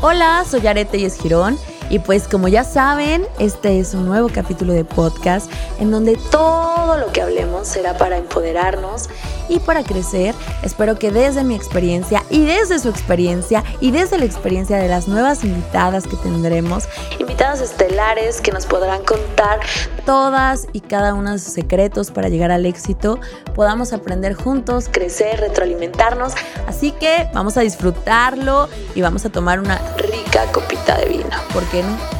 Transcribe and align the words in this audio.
Hola, 0.00 0.44
soy 0.48 0.64
Arete 0.66 0.96
y 0.96 1.10
Girón. 1.10 1.58
Y 1.90 1.98
pues 1.98 2.28
como 2.28 2.46
ya 2.48 2.62
saben, 2.62 3.26
este 3.38 3.80
es 3.80 3.94
un 3.94 4.06
nuevo 4.06 4.28
capítulo 4.32 4.72
de 4.72 4.84
podcast 4.84 5.50
en 5.80 5.90
donde 5.90 6.16
todo 6.30 6.96
lo 6.98 7.10
que 7.12 7.20
hablemos 7.20 7.66
será 7.66 7.96
para 7.96 8.18
empoderarnos 8.18 9.08
y 9.48 9.58
para 9.58 9.82
crecer. 9.82 10.34
Espero 10.62 10.98
que 10.98 11.10
desde 11.10 11.44
mi 11.44 11.54
experiencia 11.54 12.22
y 12.30 12.44
desde 12.44 12.78
su 12.78 12.88
experiencia 12.88 13.64
y 13.80 13.90
desde 13.90 14.18
la 14.18 14.24
experiencia 14.24 14.76
de 14.76 14.88
las 14.88 15.08
nuevas 15.08 15.44
invitadas 15.44 16.06
que 16.06 16.16
tendremos, 16.16 16.88
invitadas 17.18 17.60
estelares 17.60 18.40
que 18.40 18.52
nos 18.52 18.66
podrán 18.66 19.04
contar 19.04 19.60
todas 20.04 20.66
y 20.72 20.80
cada 20.80 21.14
uno 21.14 21.32
de 21.32 21.38
sus 21.38 21.52
secretos 21.52 22.10
para 22.10 22.28
llegar 22.28 22.50
al 22.50 22.66
éxito, 22.66 23.20
podamos 23.54 23.92
aprender 23.92 24.34
juntos, 24.34 24.88
crecer, 24.90 25.40
retroalimentarnos. 25.40 26.32
Así 26.66 26.92
que 26.92 27.28
vamos 27.32 27.56
a 27.56 27.60
disfrutarlo 27.60 28.68
y 28.94 29.00
vamos 29.00 29.24
a 29.24 29.30
tomar 29.30 29.60
una 29.60 29.78
rica 29.96 30.44
copita 30.52 30.96
de 30.98 31.06
vino. 31.06 31.36
¿Por 31.52 31.64
qué 31.66 31.82
no? 31.82 32.17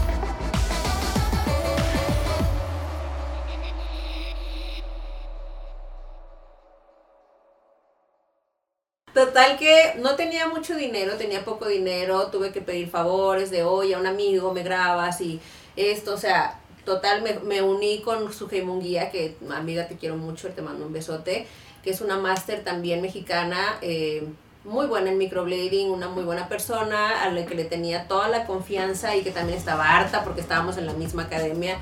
Total 9.19 9.59
que 9.59 9.95
no 9.99 10.15
tenía 10.15 10.47
mucho 10.47 10.77
dinero, 10.77 11.15
tenía 11.15 11.45
poco 11.45 11.67
dinero, 11.67 12.29
tuve 12.29 12.53
que 12.53 12.61
pedir 12.61 12.89
favores 12.89 13.51
de, 13.51 13.65
oye, 13.65 13.97
a 13.97 13.99
un 13.99 14.07
amigo 14.07 14.55
me 14.55 14.63
grabas 14.63 15.21
y 15.21 15.41
esto, 15.75 16.15
o 16.15 16.17
sea, 16.17 16.61
total 16.85 17.23
me, 17.23 17.35
me 17.41 17.61
uní 17.61 18.01
con 18.03 18.33
su 18.33 18.49
Munguía, 18.65 19.11
que 19.11 19.35
amiga 19.51 19.89
te 19.89 19.97
quiero 19.97 20.17
mucho, 20.17 20.51
te 20.51 20.63
mando 20.63 20.87
un 20.87 20.93
besote, 20.93 21.49
que 21.83 21.91
es 21.91 22.01
una 22.01 22.17
máster 22.17 22.63
también 22.63 23.03
mexicana, 23.03 23.79
eh, 23.83 24.25
muy 24.63 24.87
buena 24.87 25.11
en 25.11 25.19
microblading, 25.19 25.91
una 25.91 26.07
muy 26.07 26.23
buena 26.23 26.49
persona, 26.49 27.21
a 27.21 27.29
la 27.33 27.45
que 27.45 27.57
le 27.57 27.65
tenía 27.65 28.07
toda 28.07 28.29
la 28.29 28.47
confianza 28.47 29.17
y 29.17 29.23
que 29.23 29.33
también 29.33 29.59
estaba 29.59 29.97
harta 29.99 30.23
porque 30.23 30.43
estábamos 30.43 30.77
en 30.77 30.87
la 30.87 30.93
misma 30.93 31.25
academia. 31.25 31.77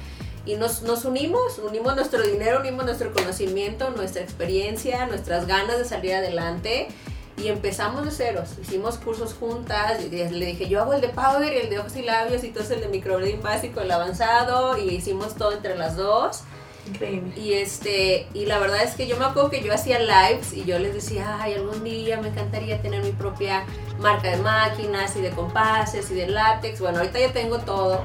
Y 0.46 0.54
nos, 0.54 0.80
nos 0.80 1.04
unimos, 1.04 1.58
unimos 1.58 1.96
nuestro 1.96 2.22
dinero, 2.22 2.60
unimos 2.60 2.86
nuestro 2.86 3.12
conocimiento, 3.12 3.90
nuestra 3.90 4.22
experiencia, 4.22 5.04
nuestras 5.04 5.46
ganas 5.46 5.76
de 5.76 5.84
salir 5.84 6.14
adelante 6.14 6.88
y 7.36 7.48
empezamos 7.48 8.04
de 8.04 8.10
ceros. 8.10 8.50
Hicimos 8.60 8.96
cursos 8.98 9.34
juntas. 9.34 10.02
Y 10.04 10.08
le 10.08 10.46
dije, 10.46 10.68
yo 10.68 10.80
hago 10.80 10.94
el 10.94 11.00
de 11.00 11.08
powder 11.08 11.52
y 11.52 11.58
el 11.58 11.70
de 11.70 11.78
ojos 11.78 11.96
y 11.96 12.02
labios 12.02 12.44
y 12.44 12.48
todo 12.48 12.64
el 12.72 12.80
de 12.80 12.88
microblading 12.88 13.42
básico, 13.42 13.80
el 13.80 13.90
avanzado. 13.90 14.78
Y 14.78 14.88
hicimos 14.90 15.34
todo 15.34 15.52
entre 15.52 15.76
las 15.76 15.96
dos. 15.96 16.42
Increíble. 16.88 17.32
Y 17.36 17.54
este, 17.54 18.28
y 18.32 18.46
la 18.46 18.58
verdad 18.58 18.82
es 18.82 18.94
que 18.94 19.06
yo 19.06 19.16
me 19.16 19.24
acuerdo 19.24 19.50
que 19.50 19.62
yo 19.62 19.74
hacía 19.74 19.98
lives 19.98 20.52
y 20.52 20.64
yo 20.64 20.78
les 20.78 20.94
decía, 20.94 21.38
ay, 21.40 21.54
algún 21.54 21.82
día 21.82 22.20
me 22.20 22.28
encantaría 22.28 22.80
tener 22.80 23.02
mi 23.02 23.12
propia 23.12 23.64
marca 23.98 24.30
de 24.30 24.36
máquinas 24.36 25.16
y 25.16 25.20
de 25.20 25.30
compases 25.30 26.10
y 26.10 26.14
de 26.14 26.28
látex. 26.28 26.80
Bueno, 26.80 26.98
ahorita 26.98 27.18
ya 27.18 27.32
tengo 27.32 27.58
todo. 27.58 28.04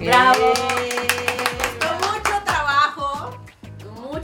¡Bravo! 0.00 0.54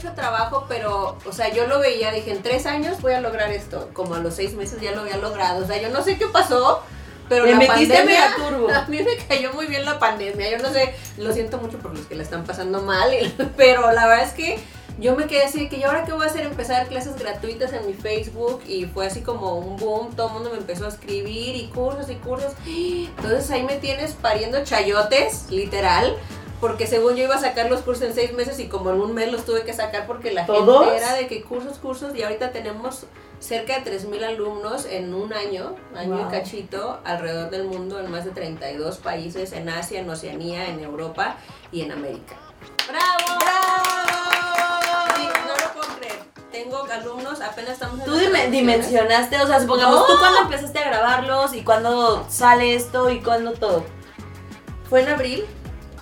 Trabajo, 0.09 0.65
pero, 0.67 1.17
o 1.25 1.31
sea, 1.31 1.49
yo 1.53 1.67
lo 1.67 1.79
veía, 1.79 2.11
dije, 2.11 2.31
en 2.31 2.41
tres 2.41 2.65
años 2.65 3.01
voy 3.01 3.13
a 3.13 3.21
lograr 3.21 3.51
esto. 3.51 3.89
Como 3.93 4.15
a 4.15 4.19
los 4.19 4.35
seis 4.35 4.53
meses 4.53 4.81
ya 4.81 4.91
lo 4.91 5.01
había 5.01 5.17
logrado. 5.17 5.63
O 5.63 5.67
sea, 5.67 5.81
yo 5.81 5.89
no 5.89 6.03
sé 6.03 6.17
qué 6.17 6.27
pasó, 6.27 6.83
pero 7.29 7.45
la 7.45 7.65
pandemia, 7.65 8.35
turbo. 8.37 8.69
a 8.69 8.85
mí 8.87 9.01
me 9.01 9.17
cayó 9.27 9.53
muy 9.53 9.67
bien 9.67 9.85
la 9.85 9.99
pandemia. 9.99 10.49
Yo 10.49 10.57
no 10.57 10.71
sé, 10.73 10.93
lo 11.17 11.31
siento 11.31 11.57
mucho 11.59 11.77
por 11.77 11.95
los 11.95 12.05
que 12.05 12.15
la 12.15 12.23
están 12.23 12.43
pasando 12.43 12.81
mal, 12.81 13.09
pero 13.57 13.91
la 13.91 14.07
verdad 14.07 14.25
es 14.25 14.33
que 14.33 14.59
yo 14.99 15.15
me 15.15 15.25
quedé 15.25 15.43
así 15.43 15.69
que, 15.69 15.77
¿y 15.77 15.83
ahora 15.83 16.03
qué 16.03 16.11
voy 16.11 16.25
a 16.25 16.29
hacer? 16.29 16.45
Empezar 16.45 16.87
clases 16.87 17.15
gratuitas 17.17 17.71
en 17.73 17.87
mi 17.87 17.93
Facebook 17.93 18.61
y 18.67 18.85
fue 18.85 19.07
así 19.07 19.21
como 19.21 19.55
un 19.57 19.77
boom, 19.77 20.15
todo 20.15 20.27
el 20.27 20.33
mundo 20.33 20.49
me 20.51 20.57
empezó 20.57 20.85
a 20.85 20.89
escribir 20.89 21.55
y 21.55 21.67
cursos 21.67 22.09
y 22.09 22.15
cursos. 22.15 22.53
Entonces 22.67 23.49
ahí 23.51 23.63
me 23.63 23.77
tienes 23.77 24.13
pariendo 24.13 24.63
chayotes, 24.63 25.49
literal 25.49 26.17
porque 26.61 26.85
según 26.85 27.15
yo 27.15 27.23
iba 27.23 27.35
a 27.35 27.39
sacar 27.39 27.69
los 27.69 27.81
cursos 27.81 28.05
en 28.05 28.13
seis 28.13 28.33
meses 28.33 28.59
y 28.59 28.67
como 28.67 28.91
en 28.91 29.01
un 29.01 29.13
mes 29.15 29.31
los 29.31 29.43
tuve 29.43 29.63
que 29.63 29.73
sacar 29.73 30.05
porque 30.05 30.31
la 30.31 30.45
gente 30.45 30.95
era 30.95 31.15
de 31.15 31.27
que 31.27 31.43
cursos, 31.43 31.79
cursos 31.79 32.15
y 32.15 32.21
ahorita 32.21 32.51
tenemos 32.51 33.07
cerca 33.39 33.79
de 33.79 33.99
3.000 33.99 34.23
alumnos 34.23 34.85
en 34.85 35.15
un 35.15 35.33
año, 35.33 35.75
año 35.95 36.27
y 36.27 36.31
cachito, 36.31 36.99
alrededor 37.03 37.49
del 37.49 37.63
mundo, 37.63 37.99
en 37.99 38.11
más 38.11 38.23
de 38.23 38.31
32 38.31 38.97
países, 38.99 39.51
en 39.53 39.67
Asia, 39.69 39.99
en 39.99 40.09
Oceanía, 40.09 40.67
en 40.67 40.79
Europa 40.79 41.37
y 41.71 41.81
en 41.81 41.91
América. 41.91 42.35
¡Bravo! 42.87 43.39
¡Bravo! 43.39 43.71
no 45.47 45.55
lo 45.55 45.73
puedo 45.73 45.97
creer. 45.97 46.19
Tengo 46.51 46.83
alumnos, 46.83 47.41
apenas 47.41 47.71
estamos 47.71 47.99
en 47.99 48.05
Tú 48.05 48.15
dimensionaste, 48.51 49.41
o 49.41 49.47
sea, 49.47 49.59
supongamos, 49.59 50.05
¿tú 50.05 50.13
cuándo 50.19 50.41
empezaste 50.41 50.77
a 50.77 50.89
grabarlos 50.89 51.55
y 51.55 51.63
cuándo 51.63 52.23
sale 52.29 52.75
esto 52.75 53.09
y 53.09 53.19
cuándo 53.21 53.53
todo? 53.53 53.83
Fue 54.87 55.01
en 55.01 55.09
abril, 55.09 55.45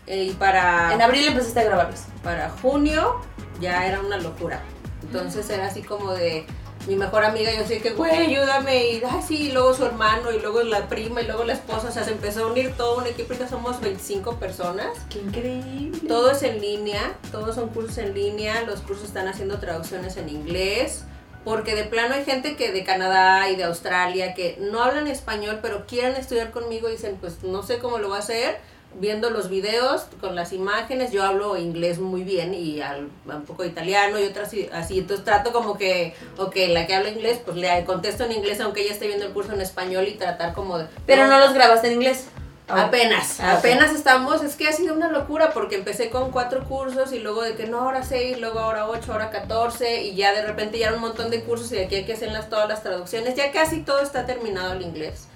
eh, 0.09 0.23
y 0.25 0.31
para... 0.31 0.93
En 0.93 1.01
abril 1.01 1.27
empezaste 1.27 1.61
a 1.61 1.63
grabarlos. 1.63 2.01
Para 2.23 2.49
junio 2.49 3.21
ya 3.61 3.85
era 3.87 4.01
una 4.01 4.17
locura. 4.17 4.61
Entonces 5.03 5.49
era 5.49 5.67
así 5.67 5.83
como 5.83 6.11
de 6.13 6.45
mi 6.87 6.95
mejor 6.95 7.23
amiga, 7.23 7.51
yo 7.53 7.67
sé 7.67 7.81
que, 7.81 7.91
güey, 7.91 8.11
ayúdame, 8.11 8.93
y 8.93 9.03
ay, 9.07 9.21
sí, 9.25 9.49
y 9.49 9.51
luego 9.51 9.73
su 9.73 9.85
hermano, 9.85 10.31
y 10.31 10.39
luego 10.39 10.63
la 10.63 10.87
prima, 10.87 11.21
y 11.21 11.25
luego 11.25 11.43
la 11.43 11.53
esposa, 11.53 11.89
o 11.89 11.91
sea, 11.91 12.03
se 12.03 12.11
empezó 12.11 12.45
a 12.45 12.47
unir 12.47 12.73
todo 12.75 12.97
un 12.97 13.05
equipo, 13.05 13.33
ya 13.33 13.47
somos 13.47 13.79
25 13.81 14.37
personas. 14.37 14.97
¡Qué 15.09 15.19
increíble! 15.19 16.07
Todo 16.07 16.31
es 16.31 16.41
en 16.41 16.59
línea, 16.59 17.15
todos 17.31 17.55
son 17.55 17.69
cursos 17.69 17.97
en 17.99 18.13
línea, 18.15 18.63
los 18.63 18.79
cursos 18.81 19.05
están 19.05 19.27
haciendo 19.27 19.59
traducciones 19.59 20.17
en 20.17 20.29
inglés, 20.29 21.03
porque 21.43 21.75
de 21.75 21.83
plano 21.83 22.15
hay 22.15 22.25
gente 22.25 22.55
que 22.55 22.71
de 22.71 22.83
Canadá 22.83 23.49
y 23.49 23.55
de 23.55 23.65
Australia 23.65 24.33
que 24.33 24.57
no 24.59 24.81
hablan 24.81 25.07
español, 25.07 25.59
pero 25.61 25.85
quieren 25.85 26.15
estudiar 26.15 26.51
conmigo 26.51 26.89
y 26.89 26.93
dicen, 26.93 27.17
pues 27.19 27.43
no 27.43 27.61
sé 27.61 27.79
cómo 27.79 27.99
lo 27.99 28.07
voy 28.07 28.17
a 28.17 28.21
hacer, 28.21 28.57
viendo 28.95 29.29
los 29.29 29.49
videos 29.49 30.07
con 30.19 30.35
las 30.35 30.51
imágenes, 30.51 31.11
yo 31.11 31.23
hablo 31.23 31.57
inglés 31.57 31.99
muy 31.99 32.23
bien 32.23 32.53
y 32.53 32.81
un 32.81 33.43
poco 33.45 33.63
italiano 33.63 34.19
y 34.19 34.23
otras 34.23 34.51
así, 34.73 34.99
entonces 34.99 35.25
trato 35.25 35.51
como 35.51 35.77
que, 35.77 36.15
ok, 36.37 36.55
la 36.69 36.87
que 36.87 36.95
habla 36.95 37.09
inglés, 37.09 37.39
pues 37.43 37.57
le 37.57 37.85
contesto 37.85 38.25
en 38.25 38.31
inglés 38.31 38.59
aunque 38.59 38.81
ella 38.81 38.93
esté 38.93 39.07
viendo 39.07 39.25
el 39.25 39.31
curso 39.31 39.53
en 39.53 39.61
español 39.61 40.07
y 40.07 40.15
tratar 40.15 40.53
como 40.53 40.79
de... 40.79 40.87
Pero 41.05 41.27
no, 41.27 41.39
los 41.39 41.53
grabaste 41.53 41.87
en 41.87 41.93
inglés. 41.93 42.25
Ah, 42.71 42.83
apenas, 42.83 43.39
ah, 43.39 43.57
apenas 43.57 43.95
estamos, 43.95 44.43
es 44.43 44.55
que 44.55 44.67
ha 44.67 44.71
sido 44.71 44.93
una 44.93 45.09
locura 45.09 45.53
porque 45.53 45.75
empecé 45.75 46.11
con 46.11 46.29
cuatro 46.29 46.65
cursos 46.65 47.11
y 47.13 47.19
luego 47.19 47.41
de 47.41 47.55
que 47.55 47.65
no, 47.65 47.79
ahora 47.79 48.03
seis, 48.03 48.39
luego 48.39 48.59
ahora 48.59 48.87
ocho, 48.87 49.11
ahora 49.11 49.31
catorce 49.31 50.03
y 50.03 50.13
ya 50.13 50.33
de 50.33 50.43
repente 50.43 50.77
ya 50.77 50.93
un 50.93 51.01
montón 51.01 51.31
de 51.31 51.41
cursos 51.41 51.71
y 51.71 51.79
aquí 51.79 51.95
hay 51.95 52.05
que 52.05 52.13
hacer 52.13 52.31
las, 52.31 52.47
todas 52.47 52.69
las 52.69 52.83
traducciones, 52.83 53.33
ya 53.33 53.51
casi 53.51 53.81
todo 53.81 54.01
está 54.01 54.27
terminado 54.27 54.73
el 54.73 54.83
inglés. 54.83 55.28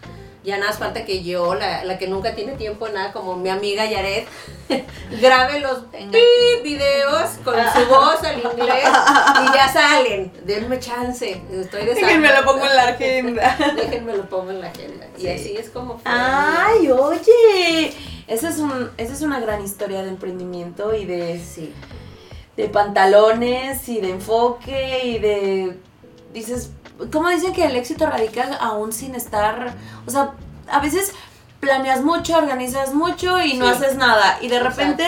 Ya 0.43 0.57
nada 0.57 0.71
más 0.71 0.79
falta 0.79 1.05
que 1.05 1.23
yo, 1.23 1.55
la, 1.55 1.85
la 1.85 1.97
que 1.97 2.07
nunca 2.07 2.35
tiene 2.35 2.53
tiempo 2.53 2.89
nada, 2.89 3.13
como 3.13 3.37
mi 3.37 3.49
amiga 3.49 3.85
Yaret, 3.85 4.27
grabe 5.21 5.59
los 5.59 5.83
videos 6.63 7.29
con 7.45 7.55
su 7.55 7.89
voz 7.89 8.21
al 8.23 8.39
inglés 8.39 8.89
y 9.41 9.53
ya 9.53 9.69
salen. 9.71 10.33
Denme 10.45 10.79
chance, 10.79 11.41
estoy 11.49 11.85
Déjenme 11.85 12.33
lo 12.33 12.43
pongo 12.43 12.65
en 12.65 12.75
la 12.75 12.87
agenda. 12.89 13.57
Déjenme 13.75 14.17
lo 14.17 14.27
pongo 14.27 14.51
en 14.51 14.59
la 14.59 14.67
agenda. 14.67 15.07
Y 15.17 15.27
así 15.27 15.55
es 15.55 15.69
como 15.69 16.01
¡Ay, 16.03 16.91
oye! 16.91 17.93
Esa 18.27 18.49
es, 18.49 18.57
un, 18.57 18.91
esa 18.97 19.13
es 19.13 19.21
una 19.21 19.39
gran 19.39 19.63
historia 19.63 20.01
de 20.01 20.09
emprendimiento 20.09 20.93
y 20.93 21.05
de, 21.05 21.39
sí. 21.39 21.73
de 22.57 22.67
pantalones 22.67 23.87
y 23.87 24.01
de 24.01 24.09
enfoque 24.09 25.01
y 25.05 25.19
de... 25.19 25.77
Dices, 26.33 26.71
¿Cómo 27.11 27.29
dicen 27.29 27.53
que 27.53 27.65
el 27.65 27.75
éxito 27.75 28.05
radica 28.05 28.55
aún 28.55 28.93
sin 28.93 29.15
estar, 29.15 29.73
o 30.05 30.11
sea, 30.11 30.33
a 30.69 30.79
veces 30.79 31.13
planeas 31.59 32.01
mucho, 32.01 32.37
organizas 32.37 32.93
mucho 32.93 33.41
y 33.41 33.55
no 33.55 33.67
haces 33.67 33.95
nada 33.95 34.37
y 34.41 34.47
de 34.47 34.59
repente 34.59 35.05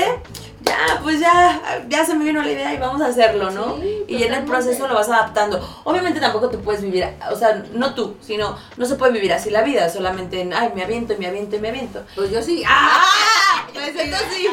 ya, 0.62 1.00
pues 1.04 1.20
ya, 1.20 1.86
ya 1.88 2.06
se 2.06 2.16
me 2.16 2.26
vino 2.26 2.42
la 2.42 2.52
idea 2.52 2.74
y 2.74 2.78
vamos 2.78 3.02
a 3.02 3.08
hacerlo, 3.08 3.52
¿no? 3.52 3.78
y 4.08 4.24
en 4.24 4.34
el 4.34 4.46
proceso 4.46 4.88
lo 4.88 4.96
vas 4.96 5.10
adaptando. 5.10 5.62
Obviamente 5.84 6.20
tampoco 6.20 6.50
te 6.50 6.58
puedes 6.58 6.82
vivir, 6.82 7.08
o 7.32 7.36
sea, 7.36 7.64
no 7.74 7.94
tú, 7.94 8.18
sino 8.20 8.58
no 8.78 8.86
se 8.86 8.96
puede 8.96 9.14
vivir 9.14 9.32
así 9.32 9.52
la 9.52 9.62
vida, 9.62 9.90
solamente 9.90 10.42
en, 10.42 10.54
ay, 10.54 10.72
me 10.76 10.84
aviento 10.84 11.14
me 11.20 11.28
aviento 11.28 11.60
me 11.60 11.70
aviento. 11.70 12.04
Pues 12.16 12.32
yo 12.32 12.42
sí. 12.42 12.64
¡Ah! 12.68 13.68
Me 13.74 13.92
siento 13.92 14.16
así. 14.16 14.48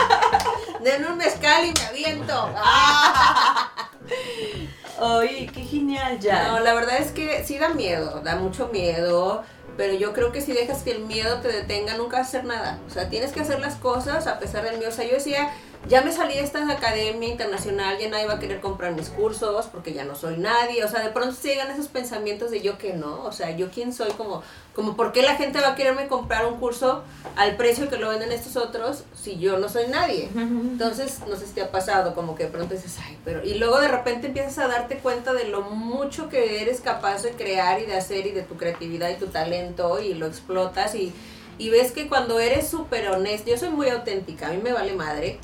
Den 0.84 1.04
un 1.04 1.16
mezcal 1.16 1.64
y 1.64 1.72
me 1.72 1.86
aviento. 1.86 2.50
¡Ah! 2.56 3.72
Ay, 5.00 5.50
qué 5.52 5.62
genial 5.62 6.18
ya. 6.20 6.48
No, 6.48 6.60
la 6.60 6.74
verdad 6.74 6.98
es 6.98 7.10
que 7.12 7.42
sí 7.44 7.58
da 7.58 7.70
miedo, 7.70 8.20
da 8.20 8.36
mucho 8.36 8.68
miedo, 8.68 9.42
pero 9.76 9.94
yo 9.94 10.12
creo 10.12 10.30
que 10.30 10.40
si 10.40 10.52
dejas 10.52 10.82
que 10.82 10.90
el 10.92 11.00
miedo 11.00 11.40
te 11.40 11.48
detenga, 11.48 11.96
nunca 11.96 12.18
vas 12.18 12.26
a 12.26 12.28
hacer 12.28 12.44
nada. 12.44 12.78
O 12.86 12.90
sea, 12.90 13.08
tienes 13.08 13.32
que 13.32 13.40
hacer 13.40 13.60
las 13.60 13.76
cosas 13.76 14.26
a 14.26 14.38
pesar 14.38 14.64
del 14.64 14.76
miedo. 14.76 14.90
O 14.90 14.94
sea, 14.94 15.06
yo 15.06 15.14
decía, 15.14 15.50
ya 15.88 16.02
me 16.02 16.12
salí 16.12 16.34
de 16.34 16.42
esta 16.42 16.70
academia 16.70 17.28
internacional, 17.28 17.98
ya 17.98 18.08
nadie 18.10 18.26
va 18.26 18.34
a 18.34 18.38
querer 18.38 18.60
comprar 18.60 18.92
mis 18.92 19.08
cursos 19.08 19.66
porque 19.66 19.92
ya 19.92 20.04
no 20.04 20.14
soy 20.14 20.36
nadie, 20.36 20.84
o 20.84 20.88
sea, 20.88 21.02
de 21.02 21.10
pronto 21.10 21.34
se 21.34 21.48
llegan 21.48 21.70
esos 21.70 21.88
pensamientos 21.88 22.50
de 22.50 22.60
yo 22.60 22.76
que 22.76 22.92
no, 22.92 23.24
o 23.24 23.32
sea, 23.32 23.56
yo 23.56 23.70
quién 23.70 23.92
soy, 23.92 24.10
como, 24.12 24.42
como 24.74 24.94
por 24.94 25.12
qué 25.12 25.22
la 25.22 25.36
gente 25.36 25.58
va 25.60 25.68
a 25.68 25.74
quererme 25.74 26.06
comprar 26.06 26.44
un 26.46 26.58
curso 26.58 27.02
al 27.36 27.56
precio 27.56 27.88
que 27.88 27.96
lo 27.96 28.10
venden 28.10 28.30
estos 28.30 28.56
otros 28.56 29.04
si 29.14 29.38
yo 29.38 29.58
no 29.58 29.68
soy 29.68 29.86
nadie. 29.88 30.28
Entonces, 30.34 31.20
no 31.28 31.36
sé 31.36 31.46
si 31.46 31.54
te 31.54 31.62
ha 31.62 31.70
pasado, 31.70 32.14
como 32.14 32.34
que 32.34 32.44
de 32.44 32.50
pronto 32.50 32.74
dices, 32.74 32.98
ay, 33.04 33.18
pero, 33.24 33.42
y 33.42 33.54
luego 33.54 33.80
de 33.80 33.88
repente 33.88 34.28
empiezas 34.28 34.58
a 34.58 34.68
darte 34.68 34.98
cuenta 34.98 35.32
de 35.32 35.44
lo 35.44 35.62
mucho 35.62 36.28
que 36.28 36.60
eres 36.62 36.80
capaz 36.80 37.22
de 37.22 37.32
crear 37.32 37.80
y 37.80 37.86
de 37.86 37.96
hacer 37.96 38.26
y 38.26 38.32
de 38.32 38.42
tu 38.42 38.56
creatividad 38.56 39.08
y 39.08 39.14
tu 39.14 39.28
talento 39.28 39.98
y 40.00 40.14
lo 40.14 40.26
explotas 40.26 40.94
y, 40.94 41.12
y 41.58 41.70
ves 41.70 41.92
que 41.92 42.06
cuando 42.08 42.38
eres 42.38 42.68
súper 42.68 43.08
honesto, 43.08 43.50
yo 43.50 43.56
soy 43.56 43.70
muy 43.70 43.88
auténtica, 43.88 44.48
a 44.48 44.50
mí 44.50 44.60
me 44.62 44.72
vale 44.72 44.92
madre 44.92 45.40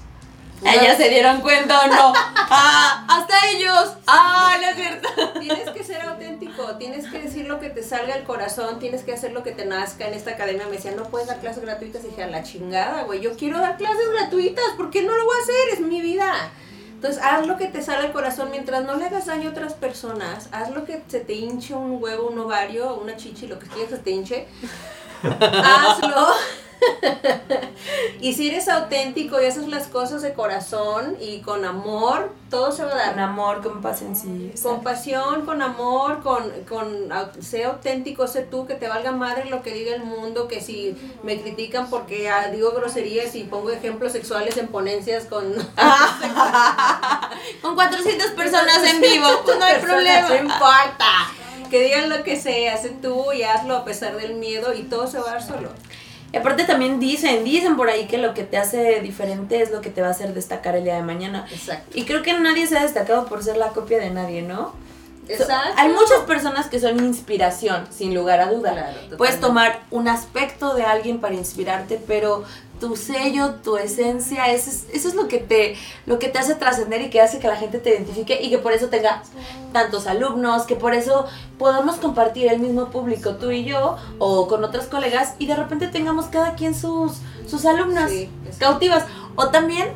¿Ellas 0.65 0.97
se 0.97 1.09
dieron 1.09 1.41
cuenta 1.41 1.81
o 1.85 1.89
no? 1.89 2.13
¡Ah! 2.15 3.05
¡Hasta 3.09 3.35
ellos! 3.51 3.95
¡Ah! 4.07 4.57
No 4.61 4.69
es 4.69 4.77
cierto. 4.77 5.09
Tienes 5.39 5.71
que 5.71 5.85
ser 5.85 6.03
auténtico, 6.03 6.77
tienes 6.77 7.07
que 7.09 7.19
decir 7.19 7.47
lo 7.47 7.61
que 7.61 7.71
te 7.71 7.83
salga 7.83 8.15
del 8.15 8.25
corazón, 8.25 8.79
tienes 8.79 9.03
que 9.03 9.13
hacer 9.13 9.33
lo 9.33 9.43
que 9.43 9.53
te 9.53 9.67
nazca. 9.67 10.07
En 10.07 10.15
esta 10.15 10.33
academia 10.33 10.67
me 10.67 10.77
decían, 10.77 10.97
no 10.97 11.05
puedes 11.05 11.29
dar 11.29 11.41
clases 11.41 11.63
gratuitas. 11.63 12.05
Y 12.05 12.09
dije, 12.09 12.23
a 12.23 12.29
la 12.29 12.43
chingada, 12.43 13.03
güey, 13.03 13.21
yo 13.21 13.37
quiero 13.37 13.59
dar 13.59 13.77
clases 13.77 14.11
gratuitas, 14.13 14.65
¿por 14.77 14.91
qué 14.91 15.03
no 15.03 15.15
lo 15.15 15.25
voy 15.25 15.37
a 15.39 15.43
hacer? 15.43 15.69
Es 15.75 15.81
mi 15.81 16.01
vida. 16.01 16.33
Entonces, 16.95 17.23
haz 17.23 17.47
lo 17.47 17.59
que 17.59 17.67
te 17.67 17.83
sale 17.83 18.05
del 18.05 18.13
corazón 18.13 18.51
mientras 18.51 18.85
no 18.85 18.97
le 18.97 19.05
hagas 19.05 19.27
daño 19.27 19.51
a 19.51 19.53
otras 19.53 19.75
personas. 19.75 20.49
Haz 20.51 20.71
lo 20.71 20.87
que 20.87 21.03
se 21.09 21.21
te 21.21 21.35
hinche 21.35 21.75
un 21.75 22.03
huevo, 22.03 22.29
un 22.29 22.39
ovario, 22.39 22.95
una 22.95 23.17
chichi, 23.17 23.47
lo 23.47 23.59
que 23.59 23.67
quieras 23.67 23.91
que 23.91 23.97
se 23.97 24.03
te 24.03 24.11
hinche. 24.11 24.49
Hazlo. 25.23 26.29
y 28.21 28.35
si 28.35 28.49
eres 28.49 28.69
auténtico 28.69 29.41
y 29.41 29.47
haces 29.47 29.69
las 29.69 29.89
cosas 29.89 30.23
de 30.23 30.33
corazón 30.33 31.17
y 31.21 31.41
con 31.41 31.65
amor, 31.65 32.33
todo 32.51 32.73
se 32.73 32.85
va 32.85 32.93
a 32.93 32.97
dar. 32.97 33.13
Con 33.13 33.21
amor, 33.21 33.63
con 33.63 33.83
paciencia. 33.83 34.31
Con 34.63 34.83
pasión, 34.83 35.45
con 35.45 35.63
amor, 35.63 36.23
con, 36.23 36.51
con 36.69 37.09
sé 37.41 37.65
auténtico, 37.65 38.27
sé 38.27 38.43
tú, 38.43 38.67
que 38.67 38.75
te 38.75 38.89
valga 38.89 39.13
madre 39.13 39.49
lo 39.51 39.63
que 39.63 39.73
diga 39.73 39.95
el 39.95 40.05
mundo, 40.05 40.49
que 40.49 40.61
si 40.61 40.97
me 41.23 41.41
critican 41.41 41.91
porque 41.91 42.29
ah, 42.29 42.49
digo 42.51 42.73
groserías 42.73 43.35
y 43.35 43.45
pongo 43.45 43.71
ejemplos 43.71 44.13
sexuales 44.13 44.57
en 44.57 44.69
ponencias 44.69 45.27
con... 45.27 45.53
con 47.63 47.75
400 47.75 48.31
personas 48.31 48.83
en 48.85 49.01
vivo, 49.01 49.27
no 49.59 49.65
hay 49.65 49.81
problema. 49.81 50.29
No 50.29 50.37
importa. 50.37 51.07
Que 51.71 51.83
digan 51.83 52.09
lo 52.09 52.23
que 52.23 52.41
sea, 52.41 52.77
sé 52.77 52.91
tú 52.91 53.33
y 53.33 53.43
hazlo 53.43 53.77
a 53.77 53.85
pesar 53.85 54.17
del 54.17 54.35
miedo 54.35 54.73
y 54.73 54.85
todo 54.85 55.09
se 55.09 55.19
va 55.19 55.31
a 55.31 55.33
dar 55.33 55.43
solo. 55.43 55.71
Y 56.37 56.39
aparte 56.39 56.65
también 56.65 57.01
dicen, 57.01 57.45
dicen 57.45 57.77
por 57.77 57.89
ahí 57.89 58.07
que 58.07 58.19
lo 58.19 58.35
que 58.35 58.45
te 58.45 58.59
hace 58.59 59.01
diferente 59.01 59.63
es 59.63 59.71
lo 59.71 59.81
que 59.81 59.89
te 59.89 60.03
va 60.03 60.09
a 60.09 60.11
hacer 60.11 60.35
destacar 60.35 60.77
el 60.77 60.85
día 60.85 60.97
de 60.97 61.03
mañana. 61.03 61.47
Exacto. 61.51 61.99
Y 61.99 62.05
creo 62.05 62.23
que 62.23 62.35
nadie 62.35 62.67
se 62.67 62.77
ha 62.77 62.83
destacado 62.83 63.25
por 63.25 63.43
ser 63.43 63.57
la 63.57 63.69
copia 63.69 63.99
de 63.99 64.11
nadie, 64.11 64.43
¿no? 64.43 64.75
Exacto. 65.29 65.73
hay 65.79 65.89
muchas 65.89 66.21
personas 66.27 66.67
que 66.67 66.79
son 66.79 66.99
inspiración, 67.03 67.87
sin 67.91 68.15
lugar 68.15 68.41
a 68.41 68.53
duda. 68.53 68.95
Puedes 69.17 69.41
tomar 69.41 69.81
un 69.91 70.09
aspecto 70.09 70.75
de 70.75 70.83
alguien 70.83 71.21
para 71.21 71.35
inspirarte, 71.35 71.99
pero 72.07 72.45
tu 72.81 72.97
sello, 72.97 73.55
tu 73.63 73.77
esencia, 73.77 74.47
eso 74.53 74.71
es, 74.71 74.87
eso 74.93 75.09
es 75.09 75.15
lo 75.15 75.29
que 75.29 75.39
te, 75.39 75.77
lo 76.05 76.19
que 76.19 76.29
te 76.29 76.39
hace 76.39 76.55
trascender 76.55 77.03
y 77.03 77.11
que 77.11 77.21
hace 77.21 77.39
que 77.39 77.49
la 77.49 77.57
gente 77.57 77.79
te 77.79 77.91
identifique 77.91 78.39
y 78.43 78.51
que 78.51 78.59
por 78.59 78.73
eso 78.73 78.89
tenga 78.89 79.23
tantos 79.73 80.07
alumnos, 80.07 80.65
que 80.65 80.77
por 80.77 80.95
eso 80.95 81.27
podamos 81.59 81.97
compartir 81.97 82.51
el 82.51 82.61
mismo 82.61 82.91
público, 82.91 83.37
tú 83.37 83.51
y 83.51 83.65
yo, 83.65 83.97
o 84.19 84.49
con 84.49 84.65
otros 84.65 84.87
colegas, 84.87 85.35
y 85.39 85.47
de 85.47 85.57
repente 85.57 85.89
tengamos 85.89 86.27
cada 86.27 86.55
quien 86.55 86.75
sus, 86.75 87.13
sus 87.47 87.65
alumnas 87.65 88.11
cautivas. 88.59 89.05
O 89.37 89.49
también, 89.49 89.89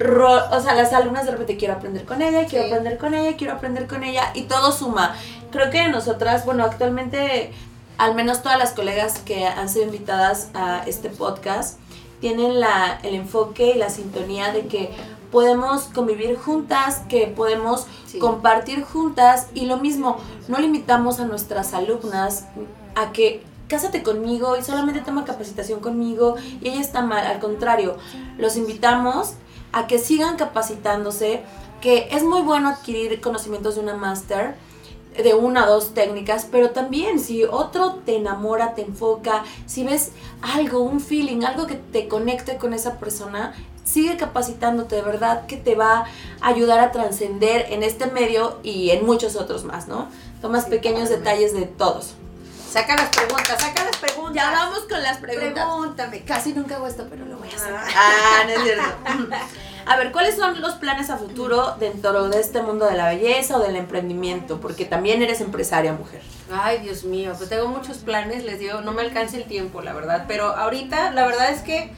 o 0.00 0.60
sea, 0.60 0.74
las 0.74 0.92
alumnas 0.92 1.26
de 1.26 1.32
repente 1.32 1.56
quiero 1.56 1.74
aprender 1.74 2.04
con 2.04 2.22
ella, 2.22 2.46
quiero 2.46 2.66
aprender 2.66 2.98
con 2.98 3.14
ella, 3.14 3.36
quiero 3.36 3.52
aprender 3.54 3.86
con 3.86 4.04
ella, 4.04 4.30
y 4.34 4.42
todo 4.42 4.72
suma. 4.72 5.16
Creo 5.50 5.70
que 5.70 5.88
nosotras, 5.88 6.44
bueno, 6.44 6.64
actualmente, 6.64 7.52
al 7.98 8.14
menos 8.14 8.42
todas 8.42 8.58
las 8.58 8.72
colegas 8.72 9.18
que 9.20 9.46
han 9.46 9.68
sido 9.68 9.86
invitadas 9.86 10.50
a 10.54 10.82
este 10.86 11.08
podcast, 11.08 11.78
tienen 12.20 12.60
la, 12.60 12.98
el 13.02 13.14
enfoque 13.14 13.72
y 13.74 13.78
la 13.78 13.90
sintonía 13.90 14.52
de 14.52 14.66
que 14.66 14.90
podemos 15.30 15.82
convivir 15.84 16.36
juntas, 16.36 17.02
que 17.08 17.26
podemos 17.26 17.86
compartir 18.20 18.82
juntas 18.84 19.48
y 19.54 19.66
lo 19.66 19.76
mismo, 19.76 20.16
no 20.48 20.58
limitamos 20.58 21.20
a 21.20 21.26
nuestras 21.26 21.74
alumnas 21.74 22.46
a 22.94 23.12
que 23.12 23.42
cásate 23.68 24.02
conmigo 24.02 24.56
y 24.56 24.62
solamente 24.62 25.00
toma 25.00 25.24
capacitación 25.24 25.80
conmigo 25.80 26.36
y 26.60 26.68
ella 26.68 26.80
está 26.80 27.02
mal, 27.02 27.26
al 27.26 27.40
contrario, 27.40 27.96
los 28.38 28.56
invitamos 28.56 29.34
a 29.72 29.86
que 29.86 29.98
sigan 29.98 30.36
capacitándose, 30.36 31.42
que 31.80 32.08
es 32.12 32.22
muy 32.22 32.40
bueno 32.42 32.68
adquirir 32.68 33.20
conocimientos 33.20 33.74
de 33.74 33.82
una 33.82 33.94
máster, 33.94 34.54
de 35.22 35.34
una 35.34 35.66
o 35.66 35.72
dos 35.72 35.94
técnicas, 35.94 36.46
pero 36.50 36.70
también 36.70 37.18
si 37.18 37.44
otro 37.44 38.00
te 38.04 38.16
enamora, 38.16 38.74
te 38.74 38.82
enfoca, 38.82 39.44
si 39.66 39.84
ves 39.84 40.12
algo, 40.42 40.80
un 40.80 41.00
feeling, 41.00 41.44
algo 41.44 41.66
que 41.66 41.74
te 41.74 42.08
conecte 42.08 42.56
con 42.56 42.72
esa 42.72 42.98
persona, 42.98 43.54
sigue 43.84 44.16
capacitándote 44.16 44.96
de 44.96 45.02
verdad 45.02 45.46
que 45.46 45.56
te 45.56 45.74
va 45.74 46.06
a 46.40 46.48
ayudar 46.48 46.80
a 46.80 46.92
trascender 46.92 47.66
en 47.70 47.82
este 47.82 48.06
medio 48.06 48.58
y 48.62 48.90
en 48.90 49.06
muchos 49.06 49.36
otros 49.36 49.64
más, 49.64 49.88
¿no? 49.88 50.08
Tomas 50.42 50.66
pequeños 50.66 51.08
detalles 51.08 51.52
de 51.52 51.62
todos. 51.62 52.14
Saca 52.70 52.94
las 52.96 53.08
preguntas, 53.08 53.58
saca 53.58 53.84
las 53.84 53.96
preguntas. 53.96 54.34
Ya 54.34 54.50
vamos 54.50 54.80
con 54.80 55.02
las 55.02 55.18
preguntas. 55.18 55.64
Pregúntame. 55.64 56.24
Casi 56.24 56.52
nunca 56.52 56.76
hago 56.76 56.86
esto, 56.86 57.06
pero 57.08 57.24
lo 57.24 57.38
voy 57.38 57.48
a 57.48 57.56
hacer. 57.56 57.74
Ah, 57.74 58.42
no 58.44 58.50
es 58.50 58.62
cierto. 58.62 58.84
A 59.86 59.96
ver, 59.96 60.10
¿cuáles 60.10 60.34
son 60.34 60.60
los 60.60 60.74
planes 60.74 61.10
a 61.10 61.16
futuro 61.16 61.76
dentro 61.78 62.28
de 62.28 62.40
este 62.40 62.60
mundo 62.60 62.86
de 62.86 62.96
la 62.96 63.08
belleza 63.08 63.56
o 63.56 63.60
del 63.60 63.76
emprendimiento? 63.76 64.60
Porque 64.60 64.84
también 64.84 65.22
eres 65.22 65.40
empresaria, 65.40 65.92
mujer. 65.92 66.22
Ay, 66.52 66.80
Dios 66.80 67.04
mío, 67.04 67.34
pues 67.38 67.48
tengo 67.48 67.68
muchos 67.68 67.98
planes, 67.98 68.44
les 68.44 68.58
digo, 68.58 68.80
no 68.80 68.90
me 68.90 69.02
alcanza 69.02 69.36
el 69.36 69.44
tiempo, 69.44 69.82
la 69.82 69.92
verdad. 69.92 70.24
Pero 70.26 70.46
ahorita, 70.46 71.12
la 71.12 71.24
verdad 71.24 71.52
es 71.52 71.62
que, 71.62 71.92